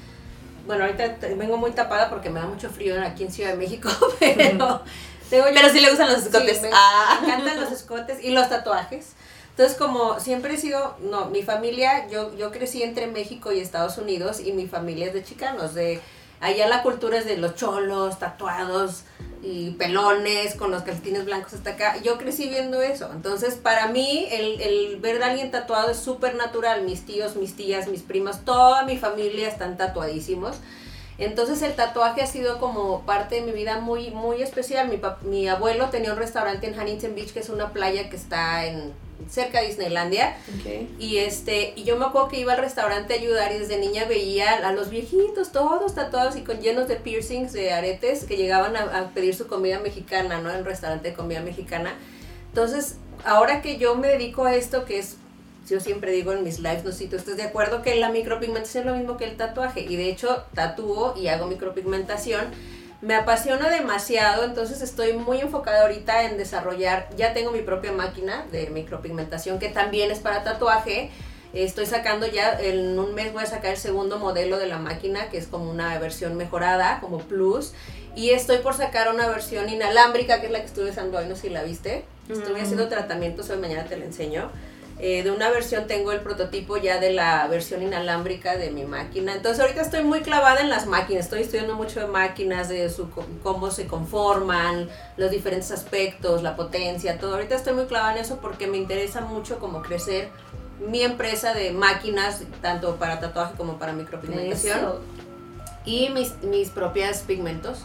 bueno, 0.66 0.84
ahorita 0.84 1.16
vengo 1.36 1.56
muy 1.56 1.70
tapada 1.70 2.10
porque 2.10 2.28
me 2.28 2.40
da 2.40 2.46
mucho 2.46 2.68
frío 2.68 2.94
aquí 3.02 3.24
en 3.24 3.32
Ciudad 3.32 3.50
de 3.52 3.56
México, 3.56 3.88
pero... 4.20 4.82
Tengo 5.30 5.44
pero 5.52 5.68
sí 5.68 5.80
le 5.80 5.90
gustan 5.90 6.10
los 6.10 6.24
escotes. 6.24 6.62
ah. 6.72 7.18
me 7.20 7.26
encantan 7.26 7.60
los 7.60 7.70
escotes 7.70 8.22
y 8.22 8.30
los 8.30 8.48
tatuajes. 8.48 9.12
Entonces, 9.50 9.76
como 9.76 10.20
siempre 10.20 10.54
he 10.54 10.56
sido, 10.56 10.96
no, 11.00 11.26
mi 11.26 11.42
familia, 11.42 12.06
yo, 12.08 12.34
yo 12.36 12.50
crecí 12.50 12.82
entre 12.82 13.08
México 13.08 13.52
y 13.52 13.60
Estados 13.60 13.98
Unidos 13.98 14.40
y 14.40 14.52
mi 14.52 14.68
familia 14.68 15.06
es 15.06 15.14
de 15.14 15.24
chicanos, 15.24 15.74
de 15.74 16.00
Allá 16.40 16.68
la 16.68 16.82
cultura 16.82 17.18
es 17.18 17.24
de 17.24 17.36
los 17.36 17.54
cholos, 17.54 18.18
tatuados 18.18 19.02
y 19.42 19.70
pelones 19.72 20.54
con 20.54 20.70
los 20.70 20.82
calcetines 20.82 21.24
blancos 21.24 21.52
hasta 21.54 21.70
acá. 21.70 21.96
Yo 22.02 22.18
crecí 22.18 22.48
viendo 22.48 22.82
eso. 22.82 23.10
Entonces, 23.12 23.54
para 23.54 23.88
mí, 23.88 24.26
el, 24.30 24.60
el 24.60 24.96
ver 25.00 25.22
a 25.22 25.26
alguien 25.26 25.50
tatuado 25.50 25.90
es 25.90 25.98
súper 25.98 26.34
natural. 26.34 26.82
Mis 26.82 27.06
tíos, 27.06 27.36
mis 27.36 27.56
tías, 27.56 27.88
mis 27.88 28.02
primas, 28.02 28.44
toda 28.44 28.84
mi 28.84 28.96
familia 28.96 29.48
están 29.48 29.76
tatuadísimos. 29.76 30.56
Entonces 31.18 31.62
el 31.62 31.74
tatuaje 31.74 32.22
ha 32.22 32.26
sido 32.26 32.58
como 32.58 33.02
parte 33.02 33.36
de 33.36 33.40
mi 33.42 33.52
vida 33.52 33.80
muy, 33.80 34.10
muy 34.10 34.40
especial. 34.40 34.88
Mi, 34.88 35.00
mi 35.28 35.48
abuelo 35.48 35.90
tenía 35.90 36.12
un 36.12 36.18
restaurante 36.18 36.68
en 36.68 36.78
Huntington 36.78 37.14
Beach, 37.14 37.32
que 37.32 37.40
es 37.40 37.48
una 37.48 37.72
playa 37.72 38.08
que 38.08 38.16
está 38.16 38.66
en 38.66 38.92
cerca 39.28 39.60
de 39.60 39.68
Disneylandia. 39.68 40.36
Y 40.98 41.18
este, 41.18 41.72
y 41.76 41.84
yo 41.84 41.96
me 41.96 42.06
acuerdo 42.06 42.28
que 42.28 42.40
iba 42.40 42.52
al 42.52 42.58
restaurante 42.58 43.14
a 43.14 43.16
ayudar 43.16 43.52
y 43.52 43.58
desde 43.58 43.78
niña 43.78 44.04
veía 44.04 44.56
a 44.56 44.72
los 44.72 44.90
viejitos, 44.90 45.52
todos 45.52 45.94
tatuados 45.94 46.36
y 46.36 46.42
con 46.42 46.60
llenos 46.60 46.88
de 46.88 46.96
piercings, 46.96 47.52
de 47.52 47.72
aretes, 47.72 48.24
que 48.24 48.36
llegaban 48.36 48.76
a, 48.76 49.10
pedir 49.14 49.34
su 49.34 49.46
comida 49.46 49.80
mexicana, 49.80 50.40
¿no? 50.40 50.50
En 50.50 50.58
un 50.58 50.64
restaurante 50.64 51.10
de 51.10 51.14
comida 51.14 51.40
mexicana. 51.40 51.94
Entonces, 52.48 52.96
ahora 53.24 53.62
que 53.62 53.78
yo 53.78 53.94
me 53.94 54.08
dedico 54.08 54.44
a 54.44 54.54
esto, 54.54 54.84
que 54.84 54.98
es, 54.98 55.16
yo 55.68 55.80
siempre 55.80 56.12
digo 56.12 56.32
en 56.32 56.44
mis 56.44 56.58
lives, 56.58 56.84
no 56.84 56.92
sé 56.92 56.98
si 56.98 57.06
tú 57.06 57.16
estás 57.16 57.36
de 57.36 57.42
acuerdo, 57.42 57.82
que 57.82 57.94
la 57.96 58.10
micropigmentación 58.10 58.84
es 58.84 58.90
lo 58.90 58.96
mismo 58.96 59.16
que 59.16 59.24
el 59.24 59.36
tatuaje. 59.36 59.80
Y 59.80 59.96
de 59.96 60.08
hecho, 60.08 60.44
tatúo 60.54 61.14
y 61.16 61.28
hago 61.28 61.46
micropigmentación 61.46 62.46
me 63.00 63.14
apasiona 63.14 63.68
demasiado, 63.68 64.44
entonces 64.44 64.82
estoy 64.82 65.12
muy 65.12 65.40
enfocada 65.40 65.82
ahorita 65.82 66.24
en 66.24 66.36
desarrollar, 66.36 67.08
ya 67.16 67.32
tengo 67.32 67.52
mi 67.52 67.60
propia 67.60 67.92
máquina 67.92 68.44
de 68.50 68.70
micropigmentación 68.70 69.58
que 69.58 69.68
también 69.68 70.10
es 70.10 70.18
para 70.18 70.42
tatuaje. 70.42 71.10
Estoy 71.52 71.86
sacando 71.86 72.26
ya, 72.26 72.60
en 72.60 72.98
un 72.98 73.14
mes 73.14 73.32
voy 73.32 73.42
a 73.42 73.46
sacar 73.46 73.70
el 73.70 73.78
segundo 73.78 74.18
modelo 74.18 74.58
de 74.58 74.66
la 74.66 74.78
máquina, 74.78 75.30
que 75.30 75.38
es 75.38 75.46
como 75.46 75.70
una 75.70 75.98
versión 75.98 76.36
mejorada, 76.36 76.98
como 77.00 77.20
plus. 77.20 77.72
Y 78.14 78.30
estoy 78.30 78.58
por 78.58 78.74
sacar 78.74 79.08
una 79.14 79.28
versión 79.28 79.68
inalámbrica, 79.70 80.40
que 80.40 80.46
es 80.46 80.52
la 80.52 80.60
que 80.60 80.66
estuve 80.66 80.90
usando 80.90 81.18
hoy, 81.18 81.26
no 81.26 81.36
sé 81.36 81.42
si 81.42 81.48
la 81.48 81.62
viste. 81.62 82.04
Estuve 82.28 82.60
haciendo 82.60 82.88
tratamientos, 82.88 83.48
hoy 83.48 83.56
mañana 83.56 83.84
te 83.84 83.96
la 83.96 84.04
enseño. 84.04 84.50
Eh, 85.00 85.22
de 85.22 85.30
una 85.30 85.48
versión 85.50 85.86
tengo 85.86 86.10
el 86.10 86.20
prototipo 86.20 86.76
ya 86.76 86.98
de 86.98 87.12
la 87.12 87.46
versión 87.46 87.82
inalámbrica 87.82 88.56
de 88.56 88.70
mi 88.70 88.84
máquina. 88.84 89.34
Entonces 89.34 89.60
ahorita 89.60 89.82
estoy 89.82 90.02
muy 90.02 90.22
clavada 90.22 90.60
en 90.60 90.68
las 90.68 90.86
máquinas, 90.86 91.24
estoy 91.24 91.42
estudiando 91.42 91.76
mucho 91.76 92.00
de 92.00 92.06
máquinas, 92.06 92.68
de 92.68 92.90
su, 92.90 93.08
cómo 93.42 93.70
se 93.70 93.86
conforman, 93.86 94.88
los 95.16 95.30
diferentes 95.30 95.70
aspectos, 95.70 96.42
la 96.42 96.56
potencia, 96.56 97.18
todo. 97.18 97.34
Ahorita 97.34 97.54
estoy 97.54 97.74
muy 97.74 97.84
clavada 97.86 98.14
en 98.14 98.18
eso 98.18 98.38
porque 98.40 98.66
me 98.66 98.76
interesa 98.76 99.20
mucho 99.20 99.60
como 99.60 99.82
crecer 99.82 100.30
mi 100.80 101.02
empresa 101.02 101.54
de 101.54 101.72
máquinas, 101.72 102.42
tanto 102.60 102.96
para 102.96 103.20
tatuaje 103.20 103.54
como 103.56 103.78
para 103.78 103.92
micropigmentación. 103.92 104.96
y 105.84 106.08
mis, 106.10 106.42
mis 106.42 106.70
propias 106.70 107.22
pigmentos, 107.22 107.84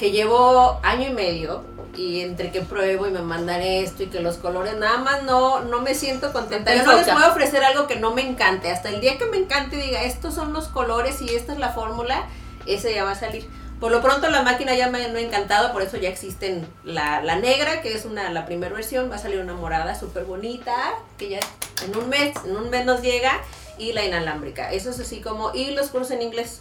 que 0.00 0.10
llevo 0.10 0.80
año 0.82 1.08
y 1.08 1.12
medio 1.12 1.62
y 1.94 2.22
entre 2.22 2.50
que 2.50 2.62
pruebo 2.62 3.06
y 3.06 3.10
me 3.10 3.20
mandan 3.20 3.60
esto 3.60 4.02
y 4.02 4.06
que 4.06 4.20
los 4.20 4.38
colores, 4.38 4.74
nada 4.78 4.96
más 4.96 5.24
no, 5.24 5.60
no 5.60 5.82
me 5.82 5.94
siento 5.94 6.32
contenta. 6.32 6.74
Yo 6.74 6.84
no 6.84 6.96
les 6.96 7.06
puedo 7.06 7.28
ofrecer 7.28 7.62
algo 7.62 7.86
que 7.86 7.96
no 7.96 8.14
me 8.14 8.26
encante. 8.26 8.70
Hasta 8.70 8.88
el 8.88 9.02
día 9.02 9.18
que 9.18 9.26
me 9.26 9.36
encante 9.36 9.76
y 9.76 9.82
diga, 9.82 10.02
estos 10.02 10.34
son 10.34 10.54
los 10.54 10.68
colores 10.68 11.20
y 11.20 11.28
esta 11.34 11.52
es 11.52 11.58
la 11.58 11.68
fórmula, 11.68 12.24
ese 12.64 12.94
ya 12.94 13.04
va 13.04 13.10
a 13.10 13.14
salir. 13.14 13.46
Por 13.78 13.92
lo 13.92 14.00
pronto 14.00 14.30
la 14.30 14.40
máquina 14.40 14.74
ya 14.74 14.88
me, 14.88 15.04
ha 15.04 15.20
encantado, 15.20 15.70
por 15.70 15.82
eso 15.82 15.98
ya 15.98 16.08
existen 16.08 16.66
la, 16.82 17.20
la, 17.20 17.36
negra, 17.36 17.82
que 17.82 17.92
es 17.92 18.06
una 18.06 18.30
la 18.30 18.46
primera 18.46 18.74
versión, 18.74 19.10
va 19.10 19.16
a 19.16 19.18
salir 19.18 19.38
una 19.38 19.52
morada 19.52 19.94
súper 19.94 20.24
bonita, 20.24 20.94
que 21.18 21.28
ya 21.28 21.40
en 21.84 21.94
un 21.94 22.08
mes, 22.08 22.34
en 22.46 22.56
un 22.56 22.70
mes 22.70 22.86
nos 22.86 23.02
llega, 23.02 23.32
y 23.80 23.92
la 23.94 24.04
inalámbrica. 24.04 24.70
Eso 24.72 24.90
es 24.90 25.00
así 25.00 25.20
como, 25.20 25.52
y 25.54 25.72
los 25.72 25.88
cursos 25.88 26.12
en 26.12 26.22
inglés. 26.22 26.60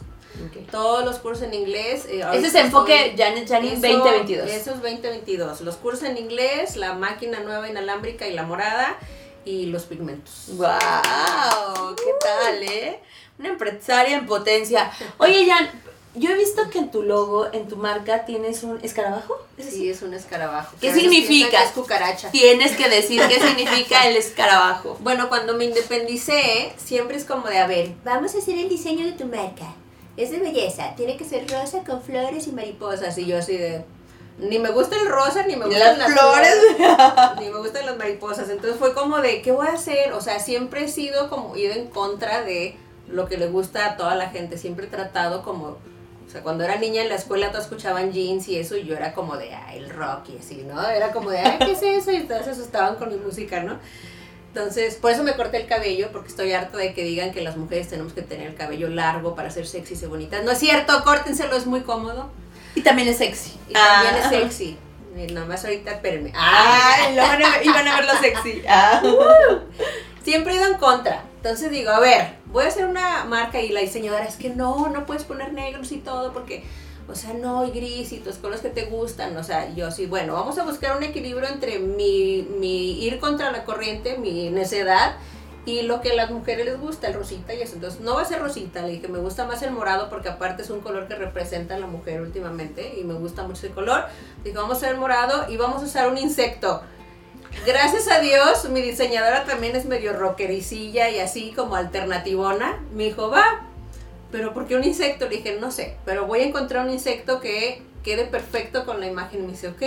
Todos 0.71 1.05
los 1.05 1.17
cursos 1.19 1.43
en 1.43 1.53
inglés. 1.53 2.05
Eh, 2.09 2.23
Ese 2.33 2.47
es 2.47 2.55
enfoque 2.55 3.15
Janet 3.17 3.47
Janin 3.47 3.81
2022. 3.81 4.49
Eso 4.49 4.71
es 4.71 4.81
2022. 4.81 5.61
Los 5.61 5.75
cursos 5.77 6.03
en 6.03 6.17
inglés, 6.17 6.75
la 6.75 6.93
máquina 6.93 7.39
nueva 7.39 7.67
inalámbrica 7.69 8.27
y 8.27 8.33
la 8.33 8.43
morada 8.43 8.97
y 9.45 9.67
los 9.67 9.83
pigmentos. 9.83 10.45
¡Wow! 10.49 11.95
¿Qué 11.95 12.11
tal, 12.21 12.63
eh? 12.63 12.99
Una 13.37 13.49
empresaria 13.49 14.17
en 14.17 14.25
potencia. 14.25 14.91
Oye, 15.17 15.45
Jan, 15.49 15.69
yo 16.15 16.31
he 16.31 16.35
visto 16.35 16.69
que 16.69 16.79
en 16.79 16.91
tu 16.91 17.03
logo, 17.03 17.47
en 17.53 17.67
tu 17.67 17.77
marca, 17.77 18.25
tienes 18.25 18.63
un 18.63 18.79
escarabajo. 18.83 19.37
sí, 19.57 19.89
es 19.89 20.01
un 20.01 20.13
escarabajo. 20.13 20.75
¿Qué 20.81 20.93
significa? 20.93 21.63
Es 21.63 21.71
cucaracha. 21.71 22.31
Tienes 22.31 22.75
que 22.75 22.89
decir 22.89 23.21
qué 23.29 23.39
significa 23.39 24.07
el 24.07 24.17
escarabajo. 24.17 24.97
Bueno, 25.01 25.29
cuando 25.29 25.55
me 25.55 25.65
independicé, 25.65 26.73
siempre 26.77 27.15
es 27.15 27.25
como 27.25 27.47
de, 27.47 27.59
a 27.59 27.67
ver, 27.67 27.91
vamos 28.03 28.35
a 28.35 28.39
hacer 28.39 28.57
el 28.57 28.67
diseño 28.69 29.05
de 29.05 29.13
tu 29.13 29.25
marca. 29.25 29.73
Es 30.17 30.31
de 30.31 30.39
belleza, 30.39 30.95
tiene 30.95 31.17
que 31.17 31.23
ser 31.23 31.49
rosa 31.49 31.83
con 31.83 32.01
flores 32.01 32.47
y 32.47 32.51
mariposas. 32.51 33.17
Y 33.17 33.25
yo 33.25 33.37
así 33.37 33.57
de, 33.57 33.85
ni 34.37 34.59
me 34.59 34.71
gusta 34.71 34.95
el 34.99 35.07
rosa, 35.07 35.43
ni 35.45 35.55
me 35.55 35.65
gustan 35.65 35.97
las, 35.97 36.11
flores, 36.11 36.55
ni 37.39 37.49
me 37.49 37.59
gustan 37.59 37.85
las 37.85 37.97
mariposas. 37.97 38.49
Entonces 38.49 38.77
fue 38.77 38.93
como 38.93 39.19
de, 39.19 39.41
¿qué 39.41 39.51
voy 39.51 39.67
a 39.67 39.73
hacer? 39.73 40.13
O 40.13 40.21
sea, 40.21 40.39
siempre 40.39 40.85
he 40.85 40.87
sido 40.87 41.29
como 41.29 41.55
ido 41.55 41.73
en 41.73 41.87
contra 41.87 42.43
de 42.43 42.75
lo 43.07 43.27
que 43.27 43.37
le 43.37 43.47
gusta 43.47 43.85
a 43.85 43.97
toda 43.97 44.15
la 44.15 44.29
gente. 44.29 44.57
Siempre 44.57 44.87
he 44.87 44.89
tratado 44.89 45.43
como 45.43 45.77
o 46.29 46.31
sea, 46.31 46.43
cuando 46.43 46.63
era 46.63 46.75
niña 46.75 47.01
en 47.01 47.09
la 47.09 47.15
escuela 47.15 47.49
todos 47.49 47.63
escuchaban 47.63 48.11
jeans 48.11 48.47
y 48.49 48.59
eso, 48.59 48.77
y 48.77 48.85
yo 48.85 48.95
era 48.95 49.13
como 49.13 49.35
de, 49.35 49.51
ay, 49.51 49.79
el 49.79 49.89
rock 49.89 50.29
y 50.29 50.37
así, 50.37 50.63
¿no? 50.63 50.79
Era 50.87 51.11
como 51.11 51.31
de, 51.31 51.39
ay, 51.39 51.57
¿qué 51.57 51.71
es 51.71 51.81
eso? 51.81 52.11
Y 52.11 52.19
todos 52.25 52.45
se 52.45 52.51
asustaban 52.51 52.97
con 52.97 53.09
mi 53.09 53.15
música, 53.15 53.63
¿no? 53.63 53.79
Entonces, 54.53 54.95
por 54.95 55.11
eso 55.11 55.23
me 55.23 55.35
corté 55.35 55.57
el 55.57 55.67
cabello, 55.67 56.09
porque 56.11 56.29
estoy 56.29 56.53
harta 56.53 56.77
de 56.77 56.93
que 56.93 57.03
digan 57.03 57.31
que 57.31 57.41
las 57.41 57.55
mujeres 57.55 57.87
tenemos 57.87 58.13
que 58.13 58.23
tener 58.23 58.47
el 58.47 58.55
cabello 58.55 58.89
largo 58.89 59.35
para 59.35 59.51
ser 59.51 59.67
sexy 59.67 59.95
y 60.01 60.07
bonitas. 60.07 60.43
No 60.43 60.51
es 60.51 60.57
cierto, 60.57 61.03
córtenselo, 61.03 61.55
es 61.55 61.67
muy 61.67 61.81
cómodo. 61.81 62.31
Y 62.73 62.81
también 62.81 63.07
es 63.07 63.17
sexy. 63.17 63.53
Y 63.67 63.73
también 63.73 64.15
es 64.15 64.25
ah. 64.25 64.29
sexy. 64.29 64.77
Y 65.15 65.33
más 65.33 65.65
ahorita, 65.65 65.91
espérenme. 65.91 66.31
¡Ay! 66.35 67.15
Lo 67.15 67.21
van 67.21 67.43
a, 67.43 67.63
iban 67.63 67.87
a 67.87 67.95
ver 67.95 68.05
lo 68.05 68.17
sexy. 68.19 68.63
Ah. 68.67 69.01
Siempre 70.23 70.53
he 70.53 70.55
ido 70.57 70.65
en 70.65 70.77
contra. 70.77 71.23
Entonces 71.37 71.71
digo, 71.71 71.91
a 71.91 71.99
ver, 71.99 72.33
voy 72.47 72.65
a 72.65 72.67
hacer 72.67 72.85
una 72.85 73.25
marca 73.25 73.61
y 73.61 73.69
la 73.69 73.81
diseñadora 73.81 74.25
es 74.25 74.35
que 74.35 74.49
no, 74.49 74.89
no 74.89 75.05
puedes 75.05 75.23
poner 75.23 75.53
negros 75.53 75.91
y 75.91 75.97
todo 75.97 76.33
porque, 76.33 76.63
o 77.09 77.15
sea, 77.15 77.33
no, 77.33 77.65
y 77.65 77.71
gris 77.71 78.11
y 78.11 78.19
tus 78.19 78.35
colores 78.35 78.61
que 78.61 78.69
te 78.69 78.85
gustan. 78.85 79.35
O 79.37 79.43
sea, 79.43 79.73
yo 79.73 79.91
sí, 79.91 80.05
bueno, 80.05 80.33
vamos 80.33 80.57
a 80.57 80.63
buscar 80.63 80.95
un 80.95 81.03
equilibrio 81.03 81.47
entre 81.47 81.79
mi, 81.79 83.03
ir 83.03 83.19
contra 83.19 83.51
la 83.51 83.65
corriente, 83.65 84.17
mi 84.17 84.49
necedad 84.49 85.15
y 85.65 85.83
lo 85.83 86.01
que 86.01 86.11
a 86.11 86.15
las 86.15 86.31
mujeres 86.31 86.65
les 86.65 86.79
gusta, 86.79 87.07
el 87.07 87.13
rosita 87.15 87.53
y 87.53 87.61
eso. 87.61 87.75
Entonces, 87.75 88.01
no 88.01 88.15
va 88.15 88.21
a 88.21 88.25
ser 88.25 88.39
rosita, 88.39 88.81
le 88.81 88.93
dije, 88.93 89.07
me 89.07 89.19
gusta 89.19 89.45
más 89.45 89.61
el 89.63 89.71
morado 89.71 90.09
porque 90.09 90.29
aparte 90.29 90.63
es 90.63 90.69
un 90.69 90.81
color 90.81 91.07
que 91.07 91.15
representa 91.15 91.75
a 91.75 91.79
la 91.79 91.87
mujer 91.87 92.21
últimamente 92.21 92.95
y 92.99 93.03
me 93.03 93.13
gusta 93.13 93.43
mucho 93.43 93.65
ese 93.65 93.69
color. 93.69 94.05
Dije, 94.43 94.57
vamos 94.57 94.75
a 94.75 94.77
hacer 94.77 94.97
morado 94.97 95.51
y 95.51 95.57
vamos 95.57 95.81
a 95.81 95.85
usar 95.85 96.09
un 96.09 96.17
insecto. 96.17 96.81
Gracias 97.65 98.07
a 98.09 98.19
Dios, 98.19 98.69
mi 98.69 98.81
diseñadora 98.81 99.43
también 99.43 99.75
es 99.75 99.85
medio 99.85 100.13
rockericilla 100.13 101.09
y 101.09 101.19
así 101.19 101.51
como 101.55 101.75
alternativona. 101.75 102.79
Me 102.93 103.05
dijo, 103.05 103.29
va, 103.29 103.68
pero 104.31 104.53
¿por 104.53 104.67
qué 104.67 104.75
un 104.75 104.83
insecto? 104.83 105.27
Le 105.27 105.37
dije, 105.37 105.57
no 105.59 105.71
sé, 105.71 105.97
pero 106.05 106.25
voy 106.25 106.41
a 106.41 106.45
encontrar 106.45 106.85
un 106.85 106.91
insecto 106.91 107.39
que 107.39 107.81
quede 108.03 108.25
perfecto 108.25 108.85
con 108.85 108.99
la 108.99 109.07
imagen. 109.07 109.45
Me 109.45 109.53
dice, 109.53 109.69
ok. 109.69 109.81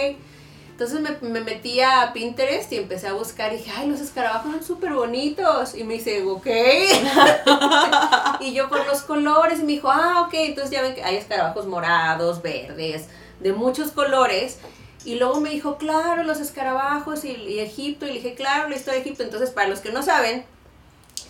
Entonces 0.70 1.00
me, 1.00 1.28
me 1.28 1.40
metí 1.40 1.80
a 1.80 2.12
Pinterest 2.12 2.72
y 2.72 2.76
empecé 2.78 3.06
a 3.06 3.12
buscar 3.12 3.52
y 3.52 3.58
dije, 3.58 3.70
ay, 3.76 3.88
los 3.88 4.00
escarabajos 4.00 4.50
son 4.50 4.64
súper 4.64 4.94
bonitos. 4.94 5.76
Y 5.76 5.84
me 5.84 5.94
dice, 5.94 6.24
ok. 6.24 6.46
y 8.40 8.52
yo 8.52 8.68
por 8.68 8.84
los 8.86 9.02
colores, 9.02 9.60
y 9.60 9.64
me 9.64 9.72
dijo, 9.72 9.90
ah, 9.90 10.24
ok. 10.26 10.34
Entonces 10.34 10.72
ya 10.72 10.82
ven 10.82 10.94
que 10.94 11.04
hay 11.04 11.16
escarabajos 11.16 11.66
morados, 11.66 12.42
verdes, 12.42 13.08
de 13.40 13.52
muchos 13.52 13.92
colores. 13.92 14.58
Y 15.04 15.16
luego 15.16 15.40
me 15.40 15.50
dijo, 15.50 15.78
claro, 15.78 16.22
los 16.22 16.40
escarabajos 16.40 17.24
y, 17.24 17.60
Egipto. 17.60 18.06
Y 18.06 18.08
le 18.08 18.14
dije, 18.14 18.34
claro, 18.34 18.68
la 18.68 18.76
historia 18.76 19.00
de 19.00 19.06
Egipto. 19.06 19.22
Entonces, 19.22 19.50
para 19.50 19.68
los 19.68 19.80
que 19.80 19.92
no 19.92 20.02
saben, 20.02 20.44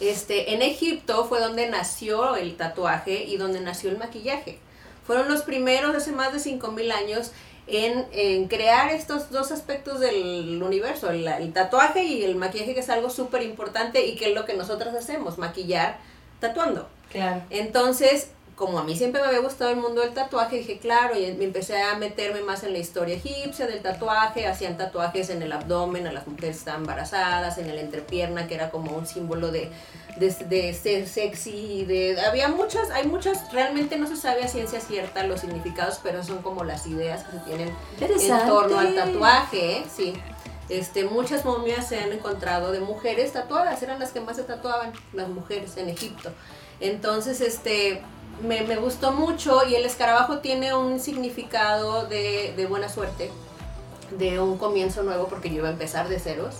este, 0.02 0.54
en 0.54 0.62
Egipto 0.62 1.24
fue 1.24 1.40
donde 1.40 1.68
nació 1.68 2.36
el 2.36 2.56
tatuaje 2.56 3.24
y 3.24 3.36
donde 3.36 3.60
nació 3.60 3.90
el 3.90 3.98
maquillaje. 3.98 4.58
Fueron 5.06 5.28
los 5.28 5.42
primeros 5.42 5.94
hace 5.94 6.12
más 6.12 6.32
de 6.32 6.38
5.000 6.38 6.92
años 6.92 7.32
en, 7.66 8.48
crear 8.48 8.90
estos 8.90 9.30
dos 9.30 9.52
aspectos 9.52 10.00
del 10.00 10.62
universo, 10.62 11.10
el, 11.10 11.26
el 11.26 11.52
tatuaje 11.52 12.04
y 12.04 12.24
el 12.24 12.36
maquillaje, 12.36 12.74
que 12.74 12.80
es 12.80 12.90
algo 12.90 13.10
súper 13.10 13.42
importante 13.42 14.06
y 14.06 14.16
que 14.16 14.30
es 14.30 14.34
lo 14.34 14.44
que 14.44 14.54
nosotras 14.54 14.94
hacemos, 14.94 15.38
maquillar 15.38 15.98
tatuando. 16.40 16.88
Claro. 17.10 17.42
Entonces, 17.50 18.30
como 18.62 18.78
a 18.78 18.84
mí 18.84 18.94
siempre 18.94 19.20
me 19.20 19.26
había 19.26 19.40
gustado 19.40 19.72
el 19.72 19.76
mundo 19.78 20.02
del 20.02 20.14
tatuaje, 20.14 20.58
dije, 20.58 20.78
claro, 20.78 21.18
y 21.18 21.32
me 21.32 21.46
empecé 21.46 21.82
a 21.82 21.96
meterme 21.96 22.42
más 22.42 22.62
en 22.62 22.72
la 22.72 22.78
historia 22.78 23.16
egipcia 23.16 23.66
del 23.66 23.82
tatuaje, 23.82 24.46
hacían 24.46 24.76
tatuajes 24.76 25.30
en 25.30 25.42
el 25.42 25.50
abdomen, 25.50 26.06
a 26.06 26.12
las 26.12 26.28
mujeres 26.28 26.58
estaban 26.58 26.82
embarazadas, 26.82 27.58
en 27.58 27.68
el 27.68 27.76
entrepierna, 27.80 28.46
que 28.46 28.54
era 28.54 28.70
como 28.70 28.96
un 28.96 29.04
símbolo 29.04 29.50
de, 29.50 29.68
de, 30.16 30.74
ser 30.74 31.08
sexy, 31.08 31.84
de, 31.86 32.20
había 32.20 32.46
muchas, 32.46 32.90
hay 32.90 33.08
muchas, 33.08 33.52
realmente 33.52 33.98
no 33.98 34.06
se 34.06 34.16
sabe 34.16 34.44
a 34.44 34.48
ciencia 34.48 34.78
cierta 34.80 35.26
los 35.26 35.40
significados, 35.40 35.98
pero 36.00 36.22
son 36.22 36.40
como 36.40 36.62
las 36.62 36.86
ideas 36.86 37.24
que 37.24 37.38
se 37.38 37.38
tienen 37.38 37.74
en 38.00 38.46
torno 38.46 38.78
al 38.78 38.94
tatuaje, 38.94 39.78
¿eh? 39.78 39.84
sí. 39.92 40.14
Este, 40.68 41.04
muchas 41.04 41.44
momias 41.44 41.88
se 41.88 41.98
han 41.98 42.12
encontrado 42.12 42.70
de 42.70 42.78
mujeres 42.78 43.32
tatuadas, 43.32 43.82
eran 43.82 43.98
las 43.98 44.12
que 44.12 44.20
más 44.20 44.36
se 44.36 44.44
tatuaban, 44.44 44.92
las 45.12 45.28
mujeres 45.28 45.76
en 45.78 45.88
Egipto. 45.88 46.30
Entonces, 46.78 47.40
este, 47.40 48.02
me, 48.42 48.62
me, 48.62 48.76
gustó 48.76 49.12
mucho 49.12 49.66
y 49.66 49.74
el 49.74 49.84
escarabajo 49.84 50.38
tiene 50.38 50.74
un 50.74 51.00
significado 51.00 52.06
de, 52.06 52.54
de, 52.56 52.66
buena 52.66 52.88
suerte, 52.88 53.30
de 54.10 54.38
un 54.40 54.58
comienzo 54.58 55.02
nuevo 55.02 55.28
porque 55.28 55.48
yo 55.50 55.56
iba 55.56 55.68
a 55.68 55.72
empezar 55.72 56.08
de 56.08 56.18
ceros. 56.18 56.56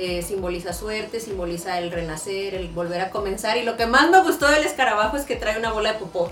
Eh, 0.00 0.22
simboliza 0.22 0.72
suerte, 0.72 1.18
simboliza 1.18 1.78
el 1.78 1.90
renacer, 1.90 2.54
el 2.54 2.68
volver 2.68 3.00
a 3.00 3.10
comenzar 3.10 3.56
y 3.56 3.64
lo 3.64 3.76
que 3.76 3.86
más 3.86 4.08
me 4.10 4.22
gustó 4.22 4.46
del 4.46 4.62
escarabajo 4.62 5.16
es 5.16 5.24
que 5.24 5.34
trae 5.34 5.58
una 5.58 5.72
bola 5.72 5.92
de 5.92 5.98
popó. 5.98 6.30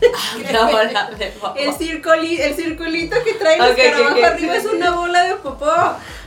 una 0.48 0.70
bola 0.70 1.10
de 1.18 1.26
popó. 1.26 1.54
El, 1.56 1.74
circulito, 1.74 2.42
el 2.44 2.54
circulito 2.54 3.16
que 3.24 3.34
trae 3.34 3.56
el 3.56 3.76
escarabajo 3.76 4.24
arriba 4.24 4.56
es 4.56 4.66
una 4.66 4.92
bola 4.92 5.24
de 5.24 5.34
popó. 5.34 5.72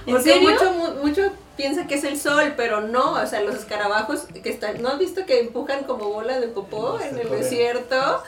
Porque 0.05 0.39
mucho, 0.41 0.97
mucho 1.01 1.31
piensa 1.57 1.87
que 1.87 1.95
es 1.95 2.03
el 2.03 2.19
sol, 2.19 2.53
pero 2.55 2.81
no, 2.81 3.13
o 3.13 3.27
sea, 3.27 3.41
los 3.41 3.55
escarabajos 3.55 4.25
que 4.43 4.49
están, 4.49 4.81
¿no 4.81 4.89
has 4.89 4.99
visto 4.99 5.25
que 5.25 5.39
empujan 5.39 5.83
como 5.83 6.09
bola 6.09 6.39
de 6.39 6.47
popó 6.47 6.99
en 6.99 7.17
el 7.17 7.29
desierto? 7.29 8.23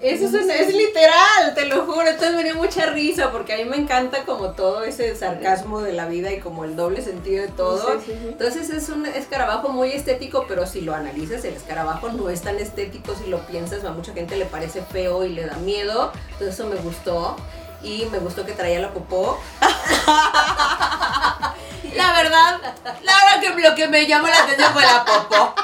Eso 0.00 0.26
es, 0.26 0.48
es, 0.48 0.74
literal, 0.74 1.54
te 1.56 1.64
lo 1.64 1.84
juro. 1.84 2.06
Entonces 2.06 2.36
me 2.36 2.44
dio 2.44 2.54
mucha 2.54 2.86
risa 2.86 3.32
porque 3.32 3.54
a 3.54 3.56
mí 3.56 3.64
me 3.64 3.76
encanta 3.76 4.24
como 4.24 4.52
todo 4.52 4.84
ese 4.84 5.16
sarcasmo 5.16 5.80
de 5.80 5.92
la 5.92 6.06
vida 6.06 6.32
y 6.32 6.38
como 6.38 6.64
el 6.64 6.76
doble 6.76 7.02
sentido 7.02 7.42
de 7.42 7.48
todo. 7.48 8.00
Entonces 8.08 8.70
es 8.70 8.88
un 8.90 9.06
escarabajo 9.06 9.70
muy 9.70 9.90
estético, 9.90 10.44
pero 10.46 10.66
si 10.66 10.82
lo 10.82 10.94
analizas, 10.94 11.44
el 11.44 11.54
escarabajo 11.54 12.10
no 12.10 12.30
es 12.30 12.42
tan 12.42 12.58
estético 12.58 13.16
si 13.16 13.28
lo 13.28 13.40
piensas. 13.46 13.84
A 13.84 13.90
mucha 13.90 14.12
gente 14.12 14.36
le 14.36 14.44
parece 14.44 14.82
feo 14.82 15.24
y 15.24 15.30
le 15.30 15.46
da 15.46 15.56
miedo. 15.56 16.12
Entonces 16.32 16.54
eso 16.54 16.68
me 16.68 16.76
gustó. 16.76 17.34
Y 17.82 18.06
me 18.06 18.18
gustó 18.18 18.46
que 18.46 18.52
traía 18.52 18.78
la 18.78 18.92
popó. 18.92 19.40
La 21.98 22.12
verdad, 22.12 22.60
la 23.02 23.12
verdad 23.12 23.40
que 23.40 23.60
lo 23.60 23.74
que 23.74 23.88
me 23.88 24.06
llamó 24.06 24.28
la 24.28 24.44
atención 24.44 24.72
fue 24.72 24.82
la 24.82 25.04
popo. 25.04 25.54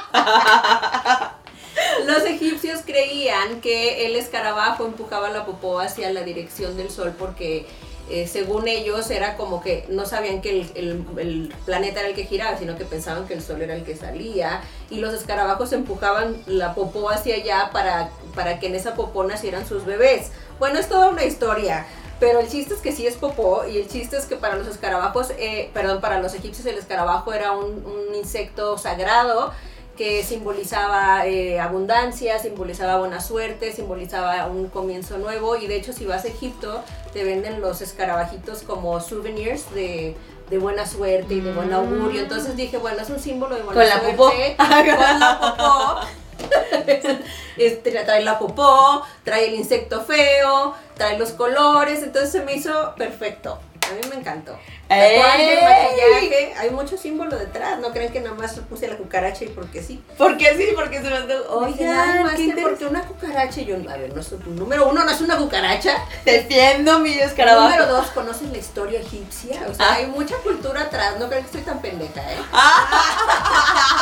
Los 2.07 2.25
egipcios 2.25 2.81
creían 2.85 3.61
que 3.61 4.07
el 4.07 4.17
escarabajo 4.17 4.85
empujaba 4.85 5.31
la 5.31 5.47
popó 5.47 5.79
hacia 5.79 6.11
la 6.11 6.23
dirección 6.23 6.77
del 6.77 6.91
sol 6.91 7.15
porque 7.17 7.67
eh, 8.11 8.27
según 8.27 8.67
ellos 8.67 9.11
era 9.11 9.37
como 9.37 9.63
que 9.63 9.87
no 9.89 10.07
sabían 10.07 10.43
que 10.43 10.67
el, 10.75 11.55
planeta 11.65 12.01
era 12.01 12.09
el 12.09 12.17
que 12.17 12.25
giraba, 12.25 12.59
sino 12.59 12.77
que 12.77 12.85
pensaban 12.85 13.29
que 13.29 13.35
el 13.35 13.43
sol 13.43 13.63
era 13.63 13.75
el 13.77 13.85
que 13.85 13.95
salía 13.95 14.61
y 14.91 14.97
los 14.97 15.15
escarabajos 15.15 15.73
empujaban 15.73 16.37
la 16.47 16.75
popó 16.75 17.11
hacia 17.11 17.37
allá 17.37 17.71
para, 17.73 18.11
para 18.35 18.59
que 18.59 18.67
en 18.67 18.75
esa 18.75 18.97
popó 18.97 19.23
nacieran 19.23 19.69
sus 19.69 19.85
bebés. 19.85 20.33
Bueno, 20.59 20.81
es 20.81 20.89
toda 20.89 21.11
una 21.11 21.25
historia. 21.25 21.87
Pero 22.21 22.41
el 22.41 22.49
chiste 22.49 22.75
es 22.75 22.81
que 22.81 22.93
sí 22.93 23.07
es 23.07 23.17
popó 23.17 23.67
y 23.67 23.79
el 23.79 23.89
chiste 23.89 24.17
es 24.17 24.27
que 24.27 24.37
para 24.37 24.57
los 24.57 24.69
escarabajos, 24.69 25.31
eh, 25.39 25.71
perdón, 25.75 26.01
para 26.01 26.21
los 26.21 26.35
egipcios 26.35 26.67
el 26.67 26.79
escarabajo 26.79 27.33
era 27.33 27.53
un, 27.53 27.85
insecto 28.15 28.79
sagrado 28.79 29.53
que 29.97 30.23
simbolizaba 30.23 31.27
eh, 31.27 31.61
abundancia, 31.61 32.39
simbolizaba 32.39 32.99
buena 32.99 33.21
suerte, 33.21 33.73
simbolizaba 33.73 34.47
un 34.47 34.69
comienzo 34.69 35.19
nuevo 35.19 35.57
y 35.57 35.67
de 35.67 35.77
hecho 35.77 35.93
si 35.93 36.07
vas 36.07 36.25
a 36.25 36.29
Egipto 36.29 36.83
te 37.13 37.25
venden 37.25 37.61
los 37.61 37.83
escarabajitos 37.83 38.63
como 38.63 39.01
souvenirs 39.01 39.73
de, 39.75 40.17
buena 40.61 40.87
suerte 40.87 41.35
y 41.35 41.41
de 41.41 41.53
buen 41.53 41.73
augurio. 41.73 42.21
Mm. 42.21 42.25
Entonces 42.25 42.57
dije, 42.57 42.79
bueno, 42.79 43.03
es 43.03 43.11
un 43.11 43.19
símbolo 43.19 43.57
de 43.57 43.63
buena 43.63 44.01
suerte. 44.01 44.55
Con 44.57 45.21
la 45.21 45.39
popó. 45.41 46.01
trae 48.05 48.23
la 48.23 48.39
popó, 48.39 49.03
trae 49.23 49.49
el 49.49 49.55
insecto 49.55 50.05
feo, 50.05 50.75
trae 50.97 51.19
los 51.19 51.33
colores, 51.33 52.03
entonces 52.03 52.33
se 52.33 52.43
me 52.43 52.55
hizo 52.55 52.95
perfecto. 52.97 53.59
A 53.91 53.93
mí 53.95 54.01
me 54.09 54.17
encantó. 54.17 54.59
Tatuaje, 54.89 55.61
maquillaje, 55.63 56.55
hay 56.59 56.71
mucho 56.71 56.97
símbolo 56.97 57.37
detrás. 57.37 57.79
No 57.81 57.91
creen 57.91 58.13
que 58.13 58.21
nada 58.21 58.35
más 58.35 58.59
puse 58.69 58.89
la 58.89 58.97
cucaracha 58.97 59.45
y 59.45 59.49
porque 59.49 59.83
sí. 59.83 60.03
Porque 60.17 60.57
sí, 60.57 60.69
porque 60.75 61.03
se 61.03 61.11
me 61.11 61.35
Oigan, 61.49 62.31
porque 62.63 62.87
una 62.87 63.03
cucaracha. 63.03 63.61
Yo, 63.61 63.77
a 63.77 63.97
ver, 63.97 64.15
no 64.15 64.21
es, 64.21 64.33
número 64.47 64.89
uno, 64.89 65.05
no 65.05 65.11
es 65.11 65.21
una 65.21 65.37
cucaracha. 65.37 65.97
Defiendo 66.25 67.01
mi 67.01 67.13
escarabajo. 67.13 67.69
Número 67.69 67.87
dos, 67.89 68.07
¿conocen 68.09 68.53
la 68.53 68.59
historia 68.59 69.01
egipcia? 69.01 69.67
O 69.69 69.75
sea, 69.75 69.87
ah. 69.87 69.95
hay 69.95 70.07
mucha 70.07 70.37
cultura 70.39 70.83
atrás. 70.83 71.19
No 71.19 71.29
creen 71.29 71.45
que 71.45 71.47
estoy 71.47 71.63
tan 71.63 71.81
pendeja, 71.81 72.21
¿eh? 72.21 72.37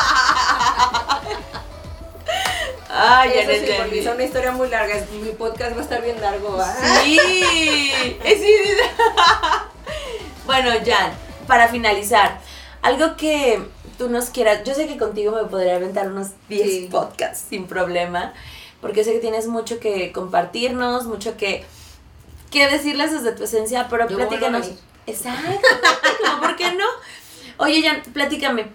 Ay, 3.04 3.32
ya 3.34 3.40
Eso 3.42 3.66
sí, 3.66 3.72
porque 3.78 3.98
es 3.98 4.06
una 4.06 4.22
historia 4.22 4.52
muy 4.52 4.68
larga. 4.68 4.94
Mi 5.24 5.30
podcast 5.30 5.74
va 5.74 5.80
a 5.80 5.82
estar 5.82 6.02
bien 6.02 6.20
largo, 6.20 6.56
¿va? 6.56 6.72
Sí, 7.02 7.18
sí. 8.24 8.54
bueno, 10.46 10.70
Jan, 10.86 11.12
para 11.48 11.66
finalizar, 11.66 12.38
algo 12.80 13.16
que 13.16 13.60
tú 13.98 14.08
nos 14.08 14.30
quieras. 14.30 14.62
Yo 14.64 14.74
sé 14.74 14.86
que 14.86 14.98
contigo 14.98 15.32
me 15.32 15.48
podría 15.48 15.74
aventar 15.76 16.06
unos 16.12 16.28
10 16.48 16.90
podcasts 16.90 17.46
sin 17.48 17.66
problema, 17.66 18.34
porque 18.80 19.02
sé 19.02 19.12
que 19.12 19.18
tienes 19.18 19.48
mucho 19.48 19.80
que 19.80 20.12
compartirnos, 20.12 21.06
mucho 21.06 21.36
que, 21.36 21.64
que 22.52 22.68
decirles 22.68 23.10
desde 23.10 23.32
tu 23.32 23.42
esencia, 23.42 23.88
pero 23.90 24.06
platícanos. 24.06 24.70
Exacto, 25.08 25.66
¿por 26.40 26.54
qué 26.54 26.70
no? 26.70 26.86
Oye, 27.58 27.82
Jan, 27.82 28.00
platícame. 28.12 28.66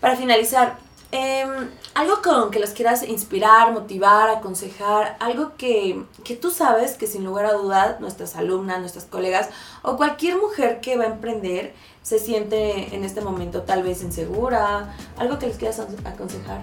Para 0.00 0.16
finalizar, 0.16 0.78
Em, 1.16 1.70
algo 1.94 2.22
con 2.22 2.50
que 2.50 2.58
los 2.58 2.70
quieras 2.70 3.04
inspirar, 3.04 3.72
motivar, 3.72 4.30
aconsejar, 4.30 5.16
algo 5.20 5.52
que, 5.56 6.04
tú 6.42 6.50
sabes 6.50 6.94
que 6.94 7.06
sin 7.06 7.24
lugar 7.24 7.46
a 7.46 7.52
dudas 7.52 8.00
nuestras 8.00 8.34
alumnas, 8.34 8.80
nuestras 8.80 9.04
colegas 9.04 9.48
o 9.82 9.96
cualquier 9.96 10.38
mujer 10.38 10.80
que 10.80 10.96
va 10.96 11.04
a 11.04 11.06
emprender 11.06 11.72
se 12.02 12.18
siente 12.18 12.96
en 12.96 13.04
este 13.04 13.20
momento 13.20 13.62
tal 13.62 13.84
vez 13.84 14.02
insegura, 14.02 14.96
algo 15.16 15.38
que 15.38 15.46
les 15.46 15.56
quieras 15.56 15.78
aconsejar. 16.04 16.62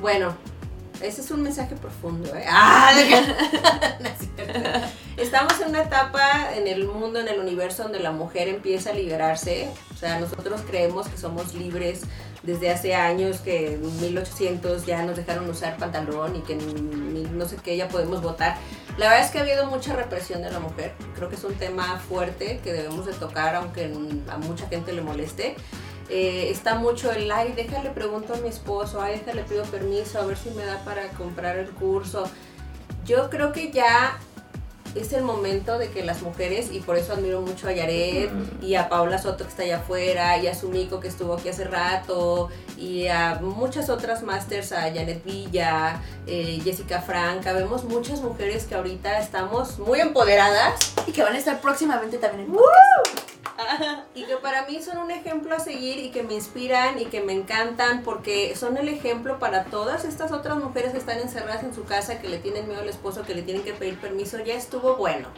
Bueno, 0.00 0.36
ese 1.02 1.20
es 1.20 1.30
un 1.30 1.42
mensaje 1.42 1.74
profundo. 1.76 2.34
¿eh? 2.34 2.44
Ah, 2.48 2.92
Estamos 5.16 5.60
en 5.60 5.70
una 5.70 5.82
etapa 5.82 6.54
en 6.54 6.68
el 6.68 6.86
mundo, 6.86 7.18
en 7.18 7.26
el 7.26 7.40
universo, 7.40 7.82
donde 7.82 7.98
la 7.98 8.12
mujer 8.12 8.46
empieza 8.48 8.90
a 8.90 8.92
liberarse. 8.92 9.68
O 9.92 9.96
sea, 9.96 10.20
nosotros 10.20 10.60
creemos 10.68 11.08
que 11.08 11.18
somos 11.18 11.54
libres 11.54 12.02
desde 12.44 12.70
hace 12.70 12.94
años 12.94 13.40
que 13.40 13.74
en 13.74 14.00
1800 14.00 14.86
ya 14.86 15.02
nos 15.02 15.16
dejaron 15.16 15.50
usar 15.50 15.76
pantalón 15.76 16.36
y 16.36 16.40
que 16.42 16.54
no 16.54 17.48
sé 17.48 17.56
qué 17.56 17.76
ya 17.76 17.88
podemos 17.88 18.22
votar. 18.22 18.56
La 18.96 19.08
verdad 19.08 19.24
es 19.26 19.30
que 19.32 19.38
ha 19.38 19.42
habido 19.42 19.66
mucha 19.66 19.94
represión 19.94 20.40
de 20.42 20.50
la 20.50 20.60
mujer. 20.60 20.94
Creo 21.16 21.28
que 21.28 21.34
es 21.34 21.44
un 21.44 21.54
tema 21.54 21.98
fuerte 22.08 22.60
que 22.62 22.72
debemos 22.72 23.06
de 23.06 23.12
tocar 23.12 23.56
aunque 23.56 23.92
a 24.28 24.38
mucha 24.38 24.68
gente 24.68 24.92
le 24.92 25.02
moleste. 25.02 25.56
Eh, 26.10 26.50
está 26.50 26.74
mucho 26.76 27.12
el, 27.12 27.30
ay, 27.30 27.52
déjale 27.52 27.90
pregunto 27.90 28.34
a 28.34 28.38
mi 28.38 28.48
esposo, 28.48 29.00
ay, 29.00 29.18
déjale 29.18 29.42
pido 29.42 29.64
permiso 29.64 30.18
a 30.18 30.24
ver 30.24 30.36
si 30.36 30.50
me 30.50 30.64
da 30.64 30.82
para 30.84 31.08
comprar 31.08 31.58
el 31.58 31.70
curso. 31.70 32.24
Yo 33.04 33.28
creo 33.30 33.52
que 33.52 33.70
ya 33.70 34.18
es 34.94 35.12
el 35.12 35.22
momento 35.22 35.78
de 35.78 35.90
que 35.90 36.02
las 36.02 36.22
mujeres, 36.22 36.70
y 36.72 36.80
por 36.80 36.96
eso 36.96 37.12
admiro 37.12 37.42
mucho 37.42 37.68
a 37.68 37.72
Yaret 37.72 38.30
y 38.62 38.74
a 38.74 38.88
Paula 38.88 39.18
Soto 39.18 39.44
que 39.44 39.50
está 39.50 39.62
allá 39.62 39.78
afuera, 39.78 40.38
y 40.38 40.46
a 40.46 40.54
Sumiko 40.54 40.98
que 40.98 41.08
estuvo 41.08 41.34
aquí 41.34 41.50
hace 41.50 41.64
rato, 41.64 42.48
y 42.78 43.06
a 43.08 43.38
muchas 43.42 43.90
otras 43.90 44.22
masters, 44.22 44.72
a 44.72 44.82
Janet 44.82 45.22
Villa, 45.24 46.00
eh, 46.26 46.58
Jessica 46.64 47.02
Franca, 47.02 47.52
vemos 47.52 47.84
muchas 47.84 48.22
mujeres 48.22 48.64
que 48.64 48.74
ahorita 48.74 49.18
estamos 49.18 49.78
muy 49.78 50.00
empoderadas. 50.00 50.94
Y 51.06 51.12
que 51.12 51.22
van 51.22 51.34
a 51.34 51.38
estar 51.38 51.60
próximamente 51.60 52.18
también 52.18 52.46
en 52.46 52.52
y 54.14 54.24
que 54.24 54.36
para 54.36 54.66
mí 54.66 54.82
son 54.82 54.98
un 54.98 55.10
ejemplo 55.10 55.54
a 55.54 55.58
seguir 55.58 55.98
y 55.98 56.10
que 56.10 56.22
me 56.22 56.34
inspiran 56.34 56.98
y 56.98 57.06
que 57.06 57.20
me 57.20 57.32
encantan 57.32 58.02
porque 58.02 58.54
son 58.56 58.76
el 58.76 58.88
ejemplo 58.88 59.38
para 59.38 59.64
todas 59.64 60.04
estas 60.04 60.32
otras 60.32 60.58
mujeres 60.58 60.92
que 60.92 60.98
están 60.98 61.18
encerradas 61.18 61.64
en 61.64 61.74
su 61.74 61.84
casa, 61.84 62.20
que 62.20 62.28
le 62.28 62.38
tienen 62.38 62.68
miedo 62.68 62.80
al 62.80 62.88
esposo, 62.88 63.22
que 63.22 63.34
le 63.34 63.42
tienen 63.42 63.62
que 63.62 63.72
pedir 63.72 63.98
permiso. 63.98 64.38
Ya 64.38 64.54
estuvo 64.54 64.96
bueno. 64.96 65.28